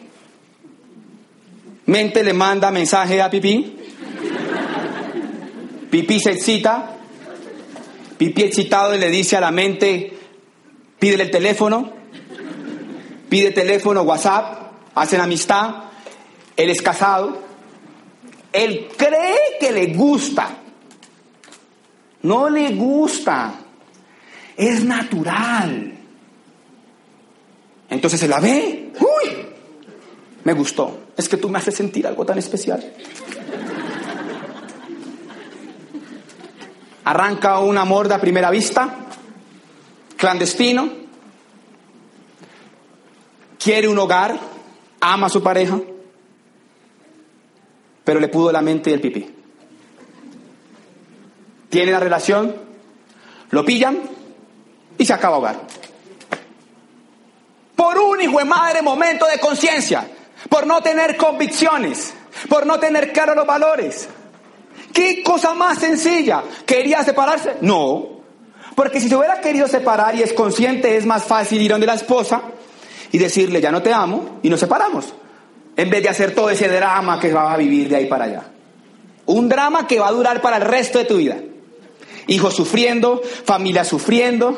[1.84, 3.76] Mente le manda mensaje a pipí.
[5.90, 6.96] Pipí se excita.
[8.16, 10.14] Pipí excitado y le dice a la mente,
[10.98, 11.92] pídele el teléfono.
[13.28, 15.74] Pide teléfono, WhatsApp, hacen amistad.
[16.56, 17.38] Él es casado.
[18.50, 20.56] Él cree que le gusta.
[22.22, 23.61] No le gusta.
[24.56, 25.94] Es natural.
[27.90, 28.92] Entonces se la ve.
[28.98, 29.46] ¡Uy!
[30.44, 31.00] Me gustó.
[31.16, 32.92] Es que tú me haces sentir algo tan especial.
[37.04, 39.08] Arranca un amor a primera vista,
[40.16, 40.88] clandestino,
[43.62, 44.38] quiere un hogar,
[45.00, 45.80] ama a su pareja,
[48.04, 49.28] pero le pudo la mente y el pipí.
[51.68, 52.54] Tiene la relación,
[53.50, 53.98] lo pillan,
[54.98, 55.60] y se acaba hogar.
[57.76, 60.06] Por un hijo de madre momento de conciencia,
[60.48, 62.14] por no tener convicciones,
[62.48, 64.08] por no tener claros los valores.
[64.92, 66.42] ¿Qué cosa más sencilla?
[66.66, 67.56] ¿Quería separarse?
[67.60, 68.20] No.
[68.74, 71.94] Porque si se hubiera querido separar y es consciente, es más fácil ir donde la
[71.94, 72.42] esposa
[73.10, 75.12] y decirle, ya no te amo, y nos separamos.
[75.76, 78.42] En vez de hacer todo ese drama que va a vivir de ahí para allá.
[79.26, 81.36] Un drama que va a durar para el resto de tu vida.
[82.26, 84.56] Hijos sufriendo, familia sufriendo,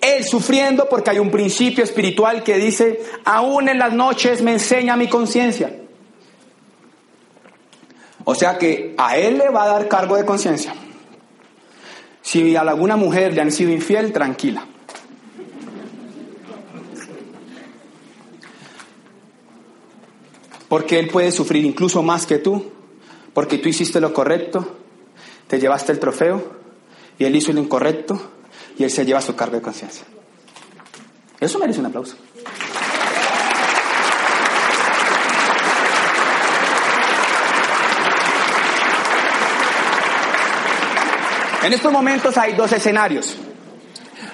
[0.00, 4.96] él sufriendo porque hay un principio espiritual que dice, aún en las noches me enseña
[4.96, 5.76] mi conciencia.
[8.24, 10.74] O sea que a él le va a dar cargo de conciencia.
[12.22, 14.66] Si a alguna mujer le han sido infiel, tranquila.
[20.68, 22.70] Porque él puede sufrir incluso más que tú,
[23.34, 24.76] porque tú hiciste lo correcto,
[25.48, 26.59] te llevaste el trofeo
[27.20, 28.18] y él hizo lo incorrecto
[28.78, 30.06] y él se lleva su cargo de conciencia.
[31.38, 32.16] Eso merece un aplauso.
[41.62, 43.36] En estos momentos hay dos escenarios.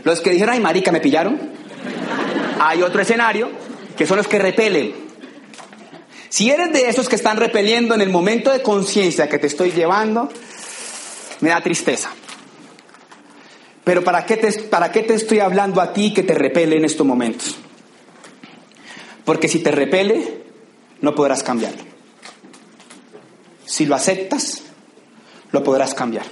[0.04, 1.40] Los que dijeron, ay, marica, me pillaron.
[2.60, 3.50] Hay otro escenario,
[3.96, 4.94] que son los que repelen.
[6.28, 9.72] Si eres de esos que están repeliendo en el momento de conciencia que te estoy
[9.72, 10.28] llevando,
[11.40, 12.12] me da tristeza.
[13.86, 16.84] Pero ¿para qué, te, ¿para qué te estoy hablando a ti que te repele en
[16.84, 17.54] estos momentos?
[19.24, 20.42] Porque si te repele,
[21.02, 21.84] no podrás cambiarlo.
[23.64, 24.62] Si lo aceptas,
[25.52, 26.24] lo podrás cambiar.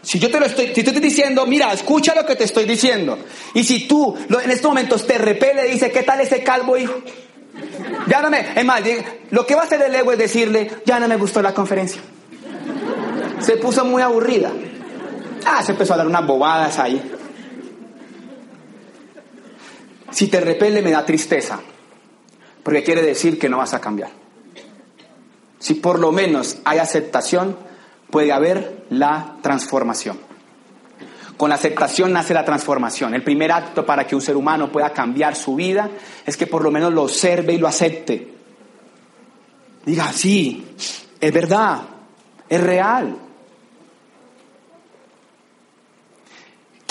[0.00, 3.18] Si yo te lo estoy, si estoy diciendo, mira, escucha lo que te estoy diciendo.
[3.52, 7.02] Y si tú en estos momentos te repele, dice, ¿qué tal ese calvo hijo?
[8.06, 8.80] Ya no me, es más,
[9.30, 12.00] lo que va a hacer el ego es decirle, ya no me gustó la conferencia.
[13.40, 14.50] Se puso muy aburrida.
[15.46, 17.00] Ah, se empezó a dar unas bobadas ahí.
[20.10, 21.60] Si te repele me da tristeza,
[22.62, 24.10] porque quiere decir que no vas a cambiar.
[25.58, 27.56] Si por lo menos hay aceptación,
[28.10, 30.18] puede haber la transformación.
[31.36, 33.14] Con la aceptación nace la transformación.
[33.14, 35.90] El primer acto para que un ser humano pueda cambiar su vida
[36.24, 38.32] es que por lo menos lo observe y lo acepte.
[39.84, 40.64] Diga, sí,
[41.20, 41.82] es verdad,
[42.48, 43.16] es real.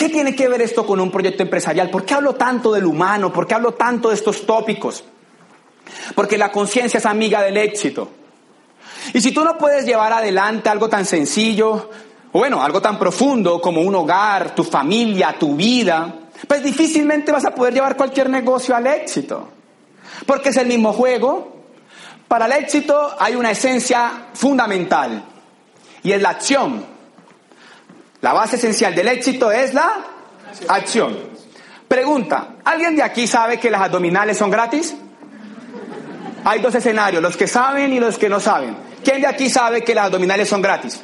[0.04, 1.90] ¿Qué tiene que ver esto con un proyecto empresarial?
[1.90, 3.32] ¿Por qué hablo tanto del humano?
[3.32, 5.02] ¿Por qué hablo tanto de estos tópicos?
[6.14, 8.10] Porque la conciencia es amiga del éxito.
[9.14, 11.90] Y si tú no puedes llevar adelante algo tan sencillo,
[12.34, 16.14] bueno, algo tan profundo como un hogar, tu familia, tu vida,
[16.50, 19.48] pues difícilmente vas a poder llevar cualquier negocio al éxito.
[20.26, 21.64] Porque es el mismo juego.
[22.28, 25.24] Para el éxito hay una esencia fundamental
[26.04, 26.93] y es la acción.
[28.24, 29.98] La base esencial del éxito es la
[30.70, 31.14] acción.
[31.90, 34.96] Pregunta, ¿alguien de aquí sabe que las abdominales son gratis?
[36.46, 38.78] Hay dos escenarios, los que saben y los que no saben.
[39.04, 41.02] ¿Quién de aquí sabe que las abdominales son gratis?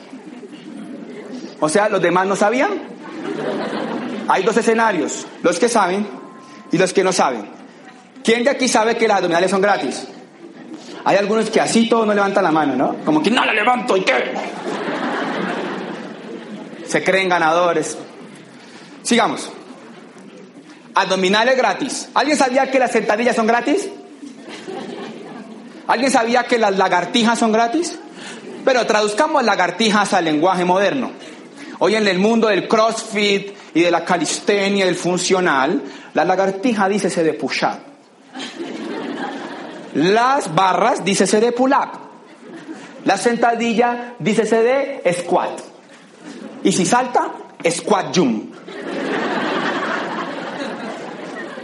[1.60, 2.70] O sea, ¿los demás no sabían?
[4.30, 6.08] Hay dos escenarios, los que saben
[6.72, 7.50] y los que no saben.
[8.24, 10.08] ¿Quién de aquí sabe que las abdominales son gratis?
[11.04, 12.96] Hay algunos que así todos no levantan la mano, ¿no?
[13.04, 14.14] Como que no la levanto y qué
[16.90, 17.98] se creen ganadores.
[19.04, 19.50] Sigamos.
[20.96, 22.10] Abdominales gratis.
[22.16, 23.88] ¿Alguien sabía que las sentadillas son gratis?
[25.88, 27.98] ¿Alguien sabía que las lagartijas son gratis?
[28.66, 31.12] Pero traduzcamos lagartijas al lenguaje moderno.
[31.78, 35.84] Hoy en el mundo del crossfit y de la calistenia, del funcional,
[36.16, 37.80] la lagartija dice se de push up.
[39.94, 42.00] Las barras dice se de pull up.
[43.06, 45.69] La sentadilla dice se de squat.
[46.64, 47.32] Y si salta,
[47.70, 48.56] squat jump.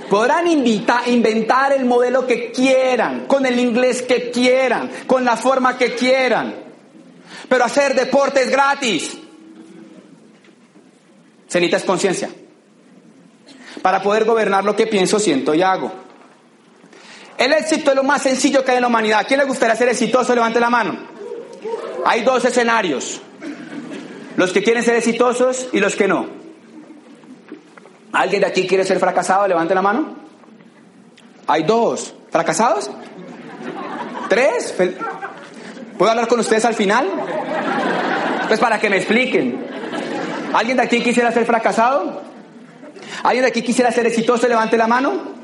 [0.10, 5.96] Podrán inventar el modelo que quieran, con el inglés que quieran, con la forma que
[5.96, 6.56] quieran.
[7.50, 9.18] Pero hacer deporte es gratis.
[11.48, 12.30] Se necesita conciencia.
[13.82, 15.92] Para poder gobernar lo que pienso, siento y hago.
[17.38, 19.20] El éxito es lo más sencillo que hay en la humanidad.
[19.20, 20.34] ¿A quién le gustaría ser exitoso?
[20.34, 20.98] Levante la mano.
[22.06, 23.22] Hay dos escenarios.
[24.38, 26.28] Los que quieren ser exitosos y los que no.
[28.12, 29.48] ¿Alguien de aquí quiere ser fracasado?
[29.48, 30.16] Levante la mano.
[31.48, 32.14] Hay dos.
[32.32, 32.90] ¿Fracasados?
[34.30, 34.74] ¿Tres?
[35.98, 37.08] ¿Puedo hablar con ustedes al final?
[38.48, 39.66] Pues para que me expliquen.
[40.54, 42.22] ¿Alguien de aquí quisiera ser fracasado?
[43.24, 44.48] ¿Alguien de aquí quisiera ser exitoso?
[44.48, 45.36] Levante la mano.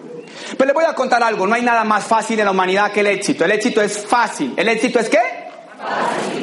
[0.57, 1.47] Pues les voy a contar algo.
[1.47, 3.45] No hay nada más fácil en la humanidad que el éxito.
[3.45, 4.53] El éxito es fácil.
[4.57, 5.40] ¿El éxito es qué?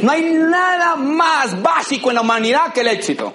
[0.02, 3.34] No hay nada más básico en la humanidad que el éxito.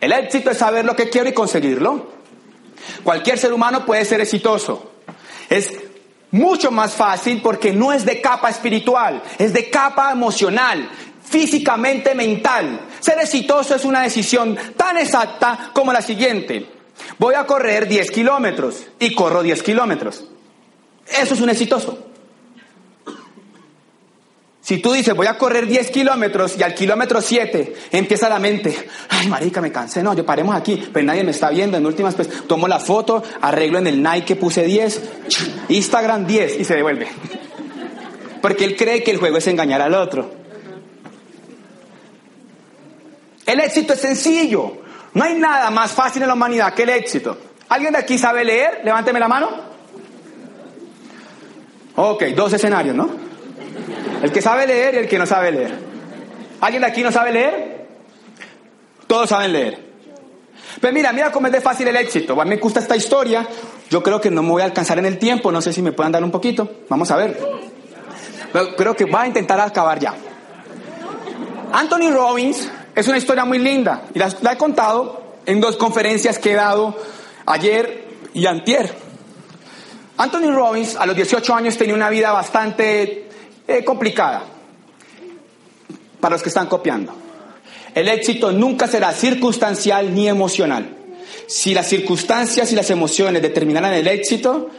[0.00, 2.10] El éxito es saber lo que quiero y conseguirlo.
[3.04, 4.92] Cualquier ser humano puede ser exitoso.
[5.48, 5.72] Es
[6.30, 10.88] mucho más fácil porque no es de capa espiritual, es de capa emocional,
[11.22, 12.88] físicamente mental.
[13.00, 16.66] Ser exitoso es una decisión tan exacta como la siguiente.
[17.18, 20.24] Voy a correr 10 kilómetros y corro 10 kilómetros.
[21.06, 22.11] Eso es un exitoso.
[24.62, 28.88] Si tú dices, voy a correr 10 kilómetros y al kilómetro 7 empieza la mente,
[29.08, 32.14] ay marica, me cansé, no, yo paremos aquí, pero nadie me está viendo, en últimas
[32.14, 35.02] pues tomo la foto, arreglo en el Nike, puse 10,
[35.68, 37.08] Instagram 10 y se devuelve.
[38.40, 40.32] Porque él cree que el juego es engañar al otro.
[43.44, 44.80] El éxito es sencillo,
[45.14, 47.36] no hay nada más fácil en la humanidad que el éxito.
[47.68, 48.82] ¿Alguien de aquí sabe leer?
[48.84, 49.50] Levánteme la mano.
[51.96, 53.31] Ok, dos escenarios, ¿no?
[54.22, 55.74] El que sabe leer y el que no sabe leer.
[56.60, 57.86] ¿Alguien de aquí no sabe leer?
[59.08, 59.92] Todos saben leer.
[60.80, 62.40] Pues mira, mira cómo es de fácil el éxito.
[62.40, 63.46] A me gusta esta historia.
[63.90, 65.50] Yo creo que no me voy a alcanzar en el tiempo.
[65.50, 66.70] No sé si me puedan dar un poquito.
[66.88, 67.38] Vamos a ver.
[68.52, 70.14] Pero creo que va a intentar acabar ya.
[71.72, 76.38] Anthony Robbins es una historia muy linda y la, la he contado en dos conferencias
[76.38, 76.96] que he dado
[77.46, 78.94] ayer y antier.
[80.16, 83.30] Anthony Robbins a los 18 años tenía una vida bastante
[83.66, 84.44] eh, complicada
[86.20, 87.12] para los que están copiando.
[87.94, 90.96] El éxito nunca será circunstancial ni emocional.
[91.46, 94.70] Si las circunstancias y las emociones determinaran el éxito,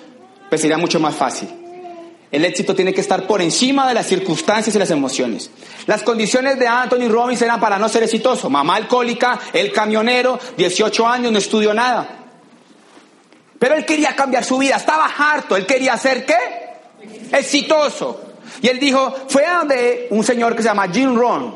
[0.49, 1.49] pues sería mucho más fácil.
[2.31, 5.51] El éxito tiene que estar por encima de las circunstancias y las emociones.
[5.85, 8.49] Las condiciones de Anthony Robbins eran para no ser exitoso.
[8.49, 12.23] Mamá alcohólica, el camionero, 18 años, no estudió nada.
[13.59, 16.35] Pero él quería cambiar su vida, estaba harto, él quería ser qué?
[17.31, 18.32] Exitoso.
[18.61, 21.55] Y él dijo, fue a donde un señor que se llama Jim Rohn,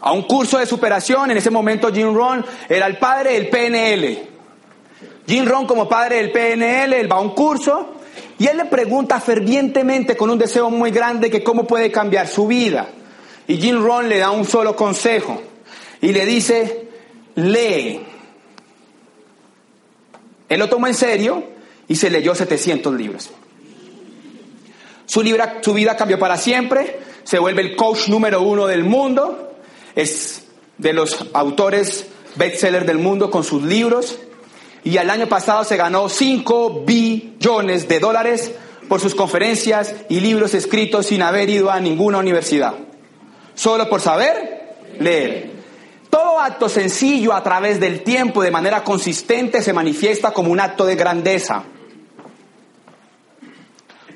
[0.00, 1.30] a un curso de superación.
[1.30, 4.28] En ese momento Jim Rohn era el padre del PNL.
[5.26, 7.94] Jim Rohn como padre del PNL, él va a un curso
[8.38, 12.46] y él le pregunta fervientemente con un deseo muy grande que cómo puede cambiar su
[12.46, 12.88] vida.
[13.46, 15.40] Y Jim Rohn le da un solo consejo
[16.00, 16.88] y le dice,
[17.36, 18.00] lee.
[20.48, 21.44] Él lo tomó en serio
[21.88, 23.30] y se leyó 700 libros.
[25.06, 29.56] Su, vida cambió para siempre, se vuelve el coach número uno del mundo,
[29.94, 30.44] es
[30.78, 34.18] de los autores bestsellers del mundo con sus libros
[34.82, 38.52] y el año pasado se ganó 5 billones de dólares
[38.88, 42.74] por sus conferencias y libros escritos sin haber ido a ninguna universidad,
[43.54, 45.52] solo por saber leer.
[46.10, 50.84] Todo acto sencillo a través del tiempo de manera consistente se manifiesta como un acto
[50.84, 51.64] de grandeza.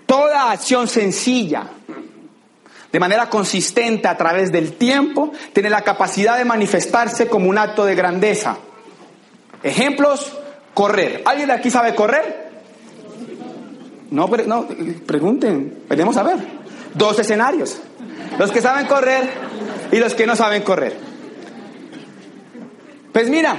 [0.09, 1.69] Toda acción sencilla
[2.91, 7.85] de manera consistente a través del tiempo tiene la capacidad de manifestarse como un acto
[7.85, 8.57] de grandeza.
[9.63, 10.33] Ejemplos,
[10.73, 11.21] correr.
[11.27, 12.63] ¿Alguien de aquí sabe correr?
[14.11, 14.67] No, no
[15.05, 16.39] pregunten, venimos a ver.
[16.95, 17.77] Dos escenarios.
[18.39, 19.29] Los que saben correr
[19.93, 20.97] y los que no saben correr.
[23.13, 23.59] Pues mira,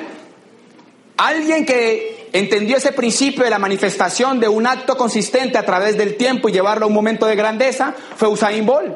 [1.15, 6.15] alguien que entendió ese principio de la manifestación de un acto consistente a través del
[6.15, 8.93] tiempo y llevarlo a un momento de grandeza fue Usain Bolt.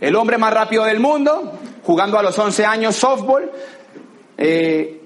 [0.00, 3.50] El hombre más rápido del mundo, jugando a los 11 años softball.
[4.36, 5.00] Eh,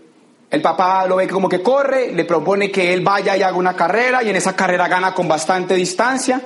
[0.50, 3.76] el papá lo ve como que corre, le propone que él vaya y haga una
[3.76, 6.40] carrera y en esa carrera gana con bastante distancia.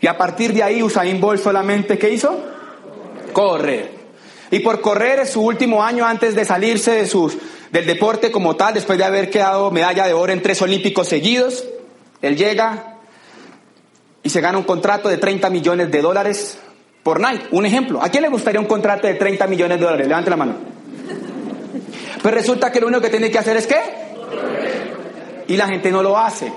[0.00, 2.38] Y a partir de ahí Usain Bolt solamente, ¿qué hizo?
[3.32, 3.96] Correr.
[4.50, 7.36] Y por correr es su último año antes de salirse de sus,
[7.76, 11.62] del deporte como tal, después de haber quedado medalla de oro en tres olímpicos seguidos,
[12.22, 12.96] él llega
[14.22, 16.56] y se gana un contrato de 30 millones de dólares
[17.02, 17.48] por Nike.
[17.50, 18.02] Un ejemplo.
[18.02, 20.08] ¿A quién le gustaría un contrato de 30 millones de dólares?
[20.08, 20.54] Levante la mano.
[22.22, 23.80] Pues resulta que lo único que tiene que hacer es qué?
[25.48, 26.50] Y la gente no lo hace.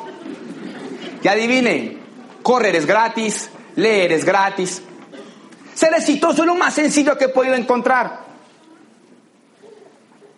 [1.21, 1.97] Y adivine,
[2.41, 4.81] correr es gratis, leer es gratis,
[5.75, 8.28] ser exitoso es lo más sencillo que he podido encontrar.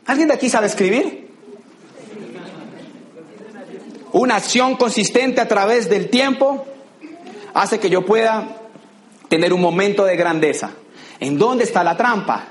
[0.06, 1.30] ¿Alguien de aquí sabe escribir?
[4.14, 6.66] Una acción consistente a través del tiempo
[7.54, 8.58] hace que yo pueda
[9.30, 10.72] tener un momento de grandeza.
[11.20, 12.48] ¿En dónde está la trampa?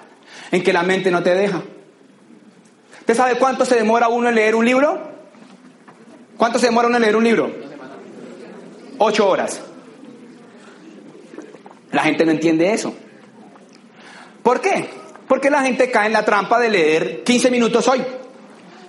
[0.50, 1.62] En que la mente no te deja.
[3.00, 5.10] ¿Usted sabe cuánto se demora uno en leer un libro?
[6.36, 7.50] ¿Cuánto se demora uno en leer un libro?
[8.98, 9.60] Ocho horas.
[11.92, 12.94] La gente no entiende eso.
[14.42, 14.99] ¿Por qué?
[15.30, 18.02] Porque la gente cae en la trampa de leer 15 minutos hoy,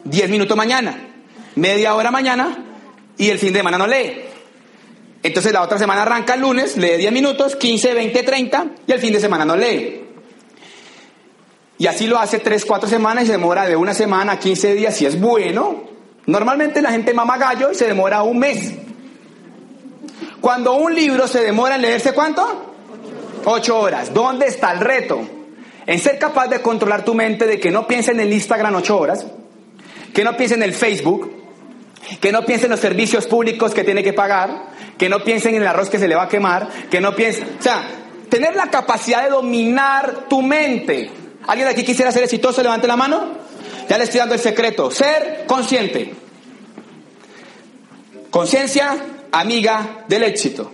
[0.06, 1.14] 10 minutos mañana,
[1.54, 2.58] media hora mañana
[3.16, 4.24] y el fin de semana no lee.
[5.22, 9.00] Entonces la otra semana arranca el lunes, lee 10 minutos, 15, 20, 30 y el
[9.00, 10.04] fin de semana no lee.
[11.78, 14.74] Y así lo hace 3, 4 semanas y se demora de una semana a 15
[14.74, 15.84] días si es bueno.
[16.26, 18.74] Normalmente la gente mama gallo y se demora un mes.
[20.42, 22.74] Cuando un libro se demora en leerse cuánto?
[23.46, 24.12] Ocho horas.
[24.12, 25.41] ¿Dónde está el reto?
[25.92, 28.98] En ser capaz de controlar tu mente de que no piense en el Instagram ocho
[28.98, 29.26] horas,
[30.14, 31.30] que no piense en el Facebook,
[32.22, 34.68] que no piense en los servicios públicos que tiene que pagar,
[34.98, 37.44] que no piense en el arroz que se le va a quemar, que no piense...
[37.44, 37.84] O sea,
[38.30, 41.12] tener la capacidad de dominar tu mente.
[41.46, 42.64] ¿Alguien de aquí quisiera ser exitoso?
[42.64, 43.26] Levante la mano.
[43.90, 44.92] Ya le estoy dando el secreto.
[44.92, 46.14] Ser consciente.
[48.30, 48.96] Conciencia,
[49.34, 50.72] amiga del éxito.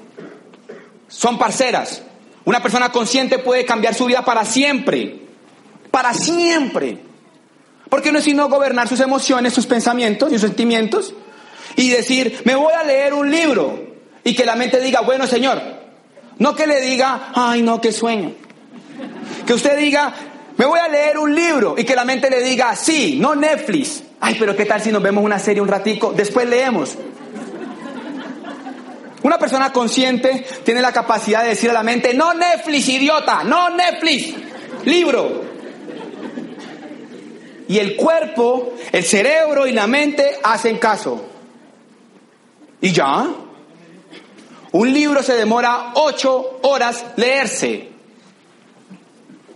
[1.07, 2.03] Son parceras.
[2.48, 5.20] Una persona consciente puede cambiar su vida para siempre.
[5.91, 6.98] Para siempre.
[7.89, 11.14] Porque no es sino gobernar sus emociones, sus pensamientos y sus sentimientos.
[11.76, 13.78] Y decir, me voy a leer un libro.
[14.24, 15.62] Y que la mente diga, bueno, Señor.
[16.39, 18.32] No que le diga, ay, no, qué sueño.
[19.45, 20.14] Que usted diga,
[20.56, 21.76] me voy a leer un libro.
[21.78, 24.04] Y que la mente le diga, sí, no Netflix.
[24.22, 26.98] Ay, pero qué tal si nos vemos una serie un ratico, después leemos.
[29.28, 33.69] Una persona consciente tiene la capacidad de decir a la mente, no Netflix, idiota, no
[33.71, 34.34] Netflix,
[34.86, 35.41] libro.
[37.67, 41.25] y el cuerpo, el cerebro y la mente hacen caso.
[42.80, 43.28] ¿Y ya?
[44.71, 47.89] Un libro se demora ocho horas leerse.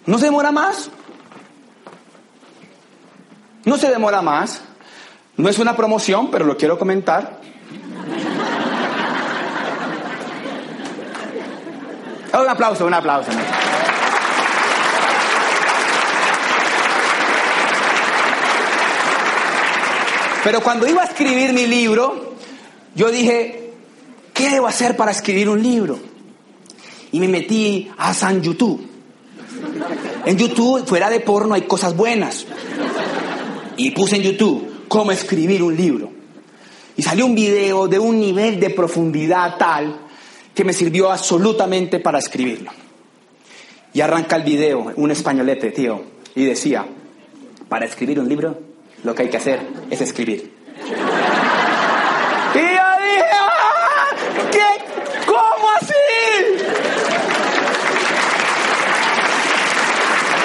[0.05, 0.89] ¿No se demora más?
[3.63, 4.63] No se demora más.
[5.37, 7.39] No es una promoción, pero lo quiero comentar.
[12.33, 13.29] Un aplauso, un aplauso.
[20.43, 22.35] Pero cuando iba a escribir mi libro,
[22.95, 23.73] yo dije,
[24.33, 25.99] ¿qué debo hacer para escribir un libro?
[27.11, 28.87] Y me metí a San YouTube.
[30.25, 32.45] En YouTube, fuera de porno, hay cosas buenas.
[33.77, 36.11] Y puse en YouTube cómo escribir un libro.
[36.95, 40.00] Y salió un video de un nivel de profundidad tal
[40.61, 42.69] que me sirvió absolutamente para escribirlo.
[43.93, 46.03] Y arranca el video, un españolete, tío,
[46.35, 46.85] y decía,
[47.67, 48.59] para escribir un libro,
[49.03, 49.59] lo que hay que hacer
[49.89, 50.53] es escribir.
[52.53, 54.09] Y yo dije, ¡ah!
[54.51, 55.25] ¿qué?
[55.25, 55.93] ¿Cómo así?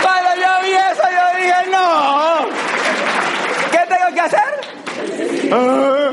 [0.01, 2.47] Cuando yo vi eso, yo dije, no.
[3.71, 5.53] ¿Qué tengo que hacer?
[5.53, 6.13] Ah.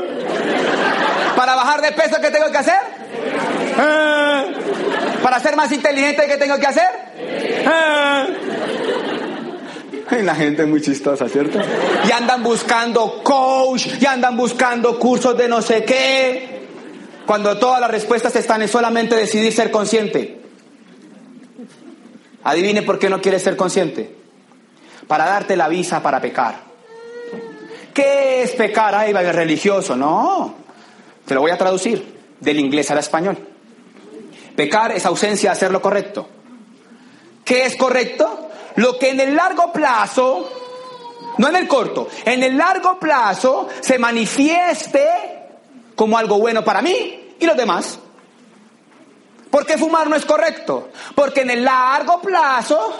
[1.36, 3.03] Para bajar de peso, ¿qué tengo que hacer?
[5.22, 6.88] Para ser más inteligente, ¿qué tengo que hacer?
[10.22, 11.58] La gente es muy chistosa, ¿cierto?
[12.06, 16.66] Y andan buscando coach, y andan buscando cursos de no sé qué,
[17.26, 20.40] cuando todas las respuestas están en solamente decidir ser consciente.
[22.44, 24.14] Adivine por qué no quieres ser consciente.
[25.08, 26.56] Para darte la visa para pecar.
[27.94, 28.94] ¿Qué es pecar?
[28.94, 29.96] Ay, religioso.
[29.96, 30.54] No.
[31.24, 33.53] Te lo voy a traducir del inglés al español.
[34.56, 36.28] Pecar es ausencia de hacer lo correcto.
[37.44, 38.48] ¿Qué es correcto?
[38.76, 40.50] Lo que en el largo plazo,
[41.38, 45.06] no en el corto, en el largo plazo se manifieste
[45.94, 47.98] como algo bueno para mí y los demás.
[49.50, 50.90] ¿Por qué fumar no es correcto?
[51.14, 52.92] Porque en el largo plazo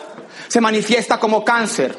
[0.47, 1.97] se manifiesta como cáncer.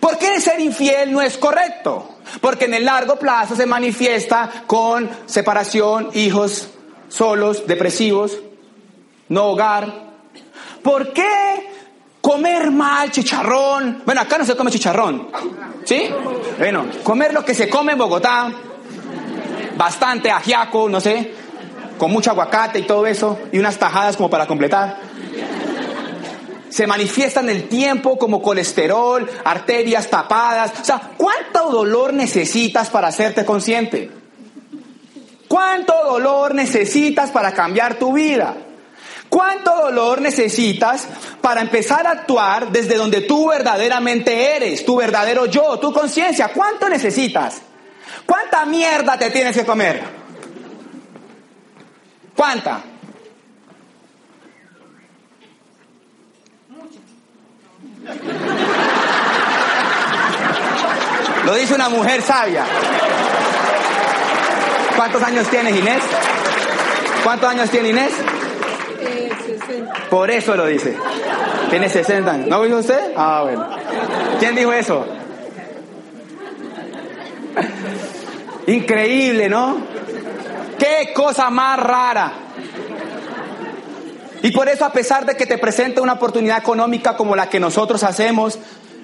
[0.00, 2.16] ¿Por qué ser infiel no es correcto?
[2.40, 6.68] Porque en el largo plazo se manifiesta con separación, hijos
[7.08, 8.38] solos, depresivos,
[9.28, 10.08] no hogar.
[10.82, 11.70] ¿Por qué
[12.20, 14.02] comer mal chicharrón?
[14.04, 15.28] Bueno, acá no se come chicharrón.
[15.84, 16.08] ¿Sí?
[16.58, 18.52] Bueno, comer lo que se come en Bogotá,
[19.76, 21.32] bastante ajiaco, no sé,
[21.96, 24.98] con mucho aguacate y todo eso, y unas tajadas como para completar.
[26.68, 30.72] Se manifiesta en el tiempo como colesterol, arterias tapadas.
[30.80, 34.10] O sea, ¿cuánto dolor necesitas para hacerte consciente?
[35.48, 38.54] ¿Cuánto dolor necesitas para cambiar tu vida?
[39.28, 41.06] ¿Cuánto dolor necesitas
[41.40, 46.48] para empezar a actuar desde donde tú verdaderamente eres, tu verdadero yo, tu conciencia?
[46.48, 47.62] ¿Cuánto necesitas?
[48.24, 50.02] ¿Cuánta mierda te tienes que comer?
[52.36, 52.82] ¿Cuánta?
[61.44, 62.64] Lo dice una mujer sabia.
[64.98, 66.02] ¿Cuántos años tienes, Inés?
[67.22, 68.10] ¿Cuántos años tiene Inés?
[69.46, 69.94] 60.
[70.10, 70.96] Por eso lo dice.
[71.70, 72.48] Tiene 60 años.
[72.48, 73.12] ¿No dijo usted?
[73.16, 73.68] Ah, bueno.
[74.40, 75.06] ¿Quién dijo eso?
[78.66, 79.76] Increíble, ¿no?
[80.80, 82.32] Qué cosa más rara.
[84.42, 87.60] Y por eso, a pesar de que te presente una oportunidad económica como la que
[87.60, 88.58] nosotros hacemos,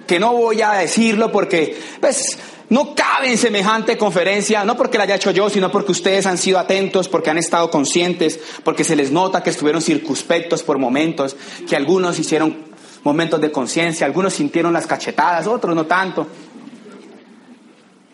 [0.08, 2.36] que no voy a decirlo porque, pues,
[2.70, 6.38] no cabe en semejante conferencia, no porque la haya hecho yo, sino porque ustedes han
[6.38, 11.36] sido atentos, porque han estado conscientes, porque se les nota que estuvieron circunspectos por momentos,
[11.68, 16.26] que algunos hicieron momentos de conciencia, algunos sintieron las cachetadas, otros no tanto.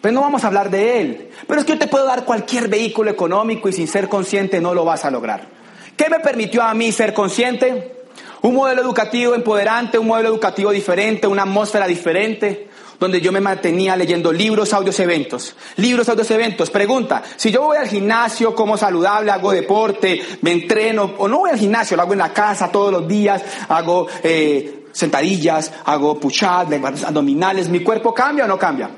[0.01, 1.31] Pues no vamos a hablar de él.
[1.47, 4.75] Pero es que yo te puedo dar cualquier vehículo económico y sin ser consciente no
[4.75, 5.47] lo vas a lograr.
[5.97, 7.97] ¿Qué me permitió a mí ser consciente?
[8.43, 12.69] Un modelo educativo empoderante, un modelo educativo diferente, una atmósfera diferente,
[13.01, 15.55] donde yo me mantenía leyendo libros, audios, eventos.
[15.77, 16.71] Libros, audios, eventos.
[16.71, 21.51] Pregunta, si yo voy al gimnasio, como saludable, hago deporte, me entreno, o no voy
[21.51, 27.05] al gimnasio, lo hago en la casa todos los días, hago eh, sentadillas, hago push-ups,
[27.05, 28.91] abdominales, ¿mi cuerpo cambia o no cambia?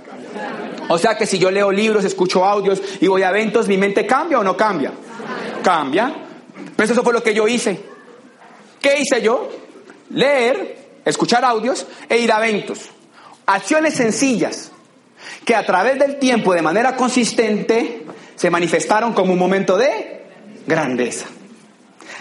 [0.89, 4.05] O sea que si yo leo libros, escucho audios y voy a eventos, ¿mi mente
[4.05, 4.93] cambia o no cambia?
[5.63, 6.13] Cambia.
[6.75, 7.81] Pues eso fue lo que yo hice.
[8.81, 9.49] ¿Qué hice yo?
[10.11, 12.91] Leer, escuchar audios e ir a eventos.
[13.47, 14.73] Acciones sencillas
[15.45, 18.05] que a través del tiempo, de manera consistente,
[18.37, 20.25] se manifestaron como un momento de
[20.67, 21.27] grandeza.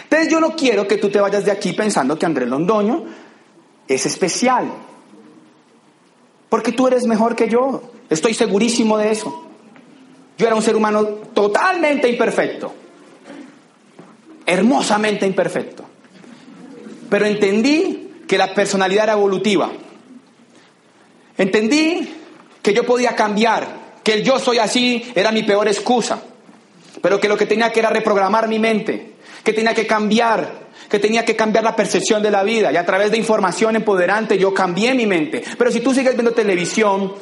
[0.04, 3.04] Entonces yo no quiero que tú te vayas de aquí pensando que Andrés Londoño
[3.88, 4.70] es especial.
[6.48, 7.82] Porque tú eres mejor que yo.
[8.10, 9.48] Estoy segurísimo de eso.
[10.36, 12.74] Yo era un ser humano totalmente imperfecto.
[14.44, 15.84] Hermosamente imperfecto.
[17.08, 19.70] Pero entendí que la personalidad era evolutiva.
[21.38, 22.08] Entendí
[22.62, 23.66] que yo podía cambiar,
[24.04, 26.22] que el yo soy así era mi peor excusa,
[27.00, 30.98] pero que lo que tenía que era reprogramar mi mente, que tenía que cambiar, que
[30.98, 34.52] tenía que cambiar la percepción de la vida y a través de información empoderante yo
[34.54, 35.42] cambié mi mente.
[35.58, 37.14] Pero si tú sigues viendo televisión,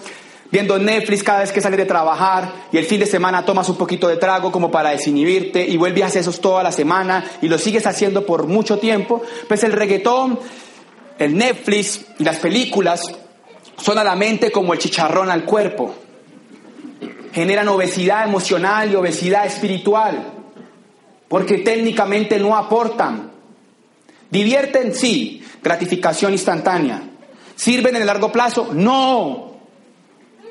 [0.50, 3.76] viendo Netflix cada vez que sales de trabajar y el fin de semana tomas un
[3.76, 7.48] poquito de trago como para desinhibirte y vuelves a hacer eso toda la semana y
[7.48, 10.38] lo sigues haciendo por mucho tiempo, pues el reggaetón,
[11.18, 13.12] el Netflix y las películas
[13.80, 15.94] son a la mente como el chicharrón al cuerpo.
[17.32, 20.32] Generan obesidad emocional y obesidad espiritual,
[21.28, 23.30] porque técnicamente no aportan.
[24.30, 27.02] Divierten, sí, gratificación instantánea.
[27.56, 28.70] ¿Sirven en el largo plazo?
[28.72, 29.52] No.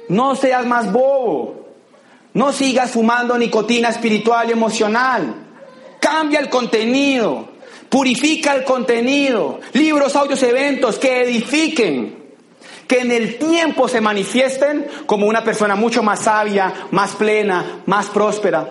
[0.10, 1.68] No seas más bobo.
[2.34, 5.36] No sigas fumando nicotina espiritual y emocional.
[6.00, 7.50] Cambia el contenido.
[7.90, 9.60] Purifica el contenido.
[9.74, 12.19] Libros, audios, eventos que edifiquen.
[12.90, 18.08] Que en el tiempo se manifiesten como una persona mucho más sabia, más plena, más
[18.08, 18.68] próspera.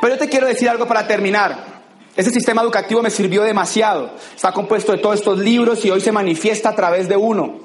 [0.00, 1.76] Pero yo te quiero decir algo para terminar.
[2.16, 4.10] Ese sistema educativo me sirvió demasiado.
[4.34, 7.60] Está compuesto de todos estos libros y hoy se manifiesta a través de uno.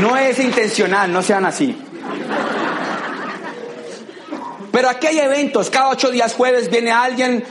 [0.00, 1.85] No es intencional, no sean así.
[4.76, 7.42] Pero aquí hay eventos, cada ocho días jueves viene alguien,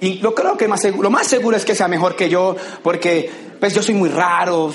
[0.00, 3.30] y lo creo que más lo más seguro es que sea mejor que yo, porque
[3.60, 4.74] pues yo soy muy raro,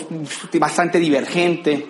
[0.54, 1.89] bastante divergente,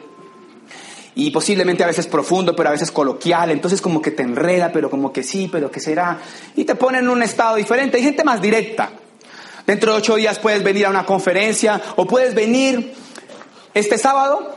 [1.13, 4.89] y posiblemente a veces profundo, pero a veces coloquial, entonces como que te enreda, pero
[4.89, 6.17] como que sí, pero que será,
[6.55, 7.97] y te pone en un estado diferente.
[7.97, 8.89] Hay gente más directa.
[9.67, 12.95] Dentro de ocho días puedes venir a una conferencia o puedes venir
[13.75, 14.55] este sábado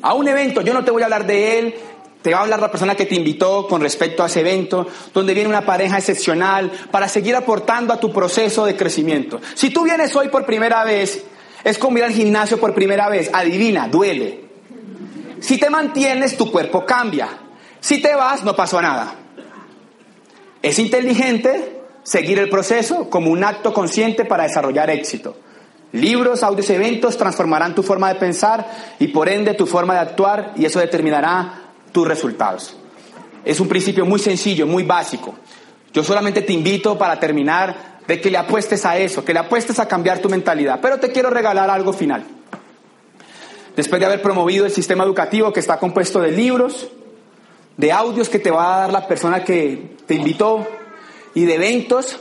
[0.00, 0.62] a un evento.
[0.62, 1.74] Yo no te voy a hablar de él,
[2.22, 5.34] te va a hablar la persona que te invitó con respecto a ese evento, donde
[5.34, 9.40] viene una pareja excepcional para seguir aportando a tu proceso de crecimiento.
[9.54, 11.24] Si tú vienes hoy por primera vez,
[11.64, 13.30] es como ir al gimnasio por primera vez.
[13.32, 14.44] Adivina, duele.
[15.40, 17.28] Si te mantienes, tu cuerpo cambia.
[17.80, 19.14] Si te vas, no pasó nada.
[20.62, 25.36] Es inteligente seguir el proceso como un acto consciente para desarrollar éxito.
[25.92, 30.52] Libros, audios, eventos transformarán tu forma de pensar y por ende tu forma de actuar
[30.56, 31.59] y eso determinará
[31.92, 32.76] tus resultados.
[33.44, 35.34] Es un principio muy sencillo, muy básico.
[35.92, 39.78] Yo solamente te invito para terminar de que le apuestes a eso, que le apuestes
[39.78, 40.80] a cambiar tu mentalidad.
[40.80, 42.24] Pero te quiero regalar algo final.
[43.76, 46.88] Después de haber promovido el sistema educativo que está compuesto de libros,
[47.76, 50.66] de audios que te va a dar la persona que te invitó
[51.34, 52.20] y de eventos,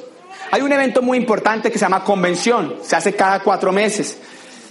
[0.51, 4.17] hay un evento muy importante que se llama convención, se hace cada cuatro meses.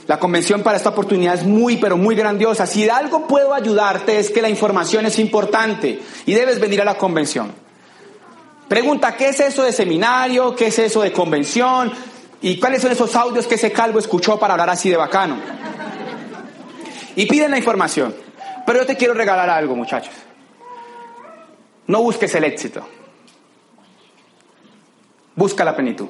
[0.08, 2.66] La convención para esta oportunidad es muy, pero muy grandiosa.
[2.66, 6.84] Si de algo puedo ayudarte es que la información es importante y debes venir a
[6.86, 7.52] la convención.
[8.68, 10.56] Pregunta, ¿qué es eso de seminario?
[10.56, 11.92] ¿Qué es eso de convención?
[12.40, 15.36] ¿Y cuáles son esos audios que ese calvo escuchó para hablar así de bacano?
[17.14, 18.14] Y piden la información.
[18.64, 20.14] Pero yo te quiero regalar algo, muchachos.
[21.86, 22.80] No busques el éxito.
[25.36, 26.08] Busca la plenitud.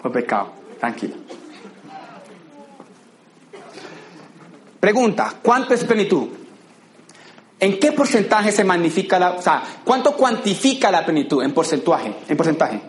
[0.00, 0.52] Fue pecado.
[0.78, 1.16] Tranquilo.
[4.80, 6.28] Pregunta, ¿cuánto es plenitud?
[7.60, 12.14] ¿En qué porcentaje se magnifica la, o sea, cuánto cuantifica la plenitud en porcentaje?
[12.28, 12.80] En porcentaje.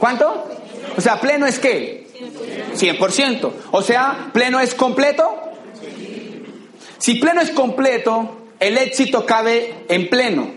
[0.00, 0.48] ¿Cuánto?
[0.96, 2.08] O sea, pleno es qué?
[2.74, 3.52] 100%.
[3.70, 5.24] O sea, pleno es completo.
[6.98, 10.50] Si pleno es completo, el éxito cabe en pleno.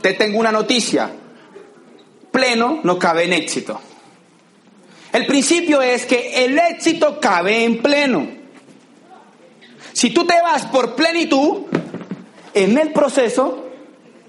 [0.00, 1.10] Te tengo una noticia.
[2.32, 3.80] Pleno no cabe en éxito.
[5.14, 8.26] El principio es que el éxito cabe en pleno.
[9.92, 11.66] Si tú te vas por plenitud,
[12.52, 13.64] en el proceso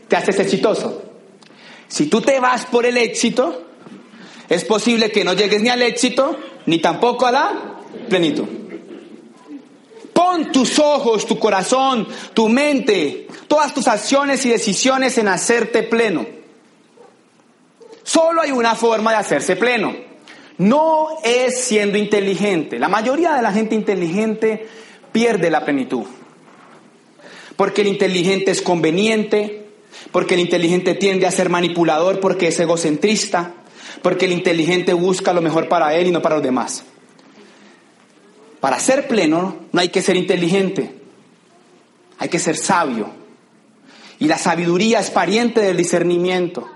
[0.07, 1.01] te haces exitoso.
[1.87, 3.65] Si tú te vas por el éxito,
[4.47, 8.45] es posible que no llegues ni al éxito, ni tampoco a la plenitud.
[10.13, 16.27] Pon tus ojos, tu corazón, tu mente, todas tus acciones y decisiones en hacerte pleno.
[18.03, 20.04] Solo hay una forma de hacerse pleno.
[20.57, 22.79] No es siendo inteligente.
[22.79, 24.67] La mayoría de la gente inteligente
[25.11, 26.05] pierde la plenitud.
[27.55, 29.65] Porque el inteligente es conveniente,
[30.11, 33.53] porque el inteligente tiende a ser manipulador, porque es egocentrista,
[34.01, 36.83] porque el inteligente busca lo mejor para él y no para los demás.
[38.59, 40.91] Para ser pleno no hay que ser inteligente,
[42.17, 43.09] hay que ser sabio.
[44.19, 46.69] Y la sabiduría es pariente del discernimiento.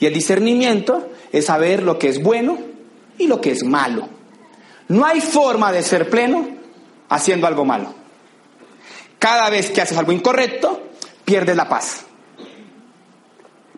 [0.00, 2.69] Y el discernimiento es saber lo que es bueno
[3.20, 4.08] y lo que es malo.
[4.88, 6.48] No hay forma de ser pleno
[7.08, 7.94] haciendo algo malo.
[9.18, 10.80] Cada vez que haces algo incorrecto,
[11.24, 12.06] pierdes la paz.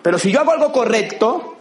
[0.01, 1.57] Pero si yo hago algo correcto,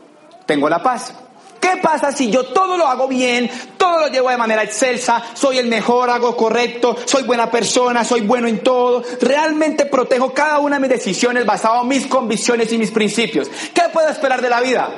[0.46, 1.14] tengo la paz.
[1.60, 5.60] ¿Qué pasa si yo todo lo hago bien, todo lo llevo de manera excelsa, soy
[5.60, 10.78] el mejor, hago correcto, soy buena persona, soy bueno en todo, realmente protejo cada una
[10.78, 13.48] de mis decisiones basado en mis convicciones y mis principios?
[13.74, 14.90] ¿Qué puedo esperar de la vida?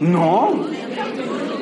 [0.00, 0.81] No.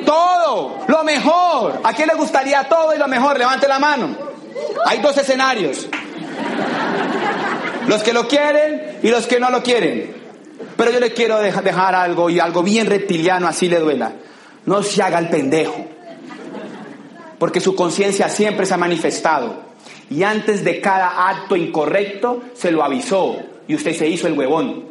[0.05, 1.81] Todo, lo mejor.
[1.83, 3.37] ¿A quién le gustaría todo y lo mejor?
[3.37, 4.15] Levante la mano.
[4.85, 5.87] Hay dos escenarios.
[7.87, 10.15] Los que lo quieren y los que no lo quieren.
[10.77, 14.13] Pero yo le quiero dejar algo y algo bien reptiliano, así le duela.
[14.65, 15.85] No se haga el pendejo.
[17.39, 19.71] Porque su conciencia siempre se ha manifestado.
[20.09, 23.37] Y antes de cada acto incorrecto se lo avisó.
[23.67, 24.85] Y usted se hizo el huevón.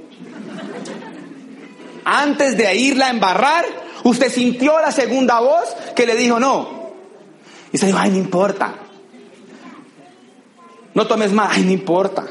[2.04, 3.64] Antes de irla a embarrar,
[4.04, 6.80] usted sintió la segunda voz que le dijo no.
[7.72, 8.74] Y se dijo, ay, no importa.
[10.94, 12.26] No tomes más, ay, no importa.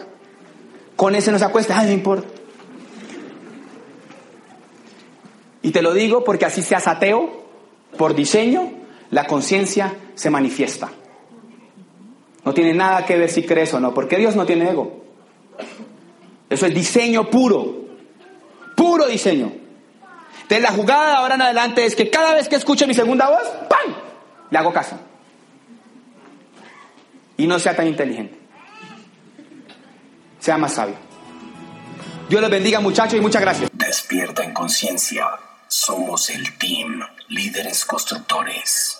[0.95, 2.27] Con ese no se acuesta, ay, no importa.
[5.61, 7.45] Y te lo digo porque así seas ateo,
[7.97, 8.71] por diseño,
[9.11, 10.89] la conciencia se manifiesta.
[12.45, 15.03] No tiene nada que ver si crees o no, porque Dios no tiene ego.
[16.49, 17.85] Eso es diseño puro,
[18.75, 19.51] puro diseño.
[20.49, 23.29] Entonces la jugada de ahora en adelante es que cada vez que escuche mi segunda
[23.29, 23.93] voz, ¡pam!
[24.49, 24.99] Le hago caso.
[27.37, 28.35] Y no sea tan inteligente.
[30.39, 30.95] Sea más sabio.
[32.29, 33.69] Dios los bendiga muchachos y muchas gracias.
[33.73, 35.27] Despierta en conciencia.
[35.67, 38.98] Somos el team Líderes Constructores.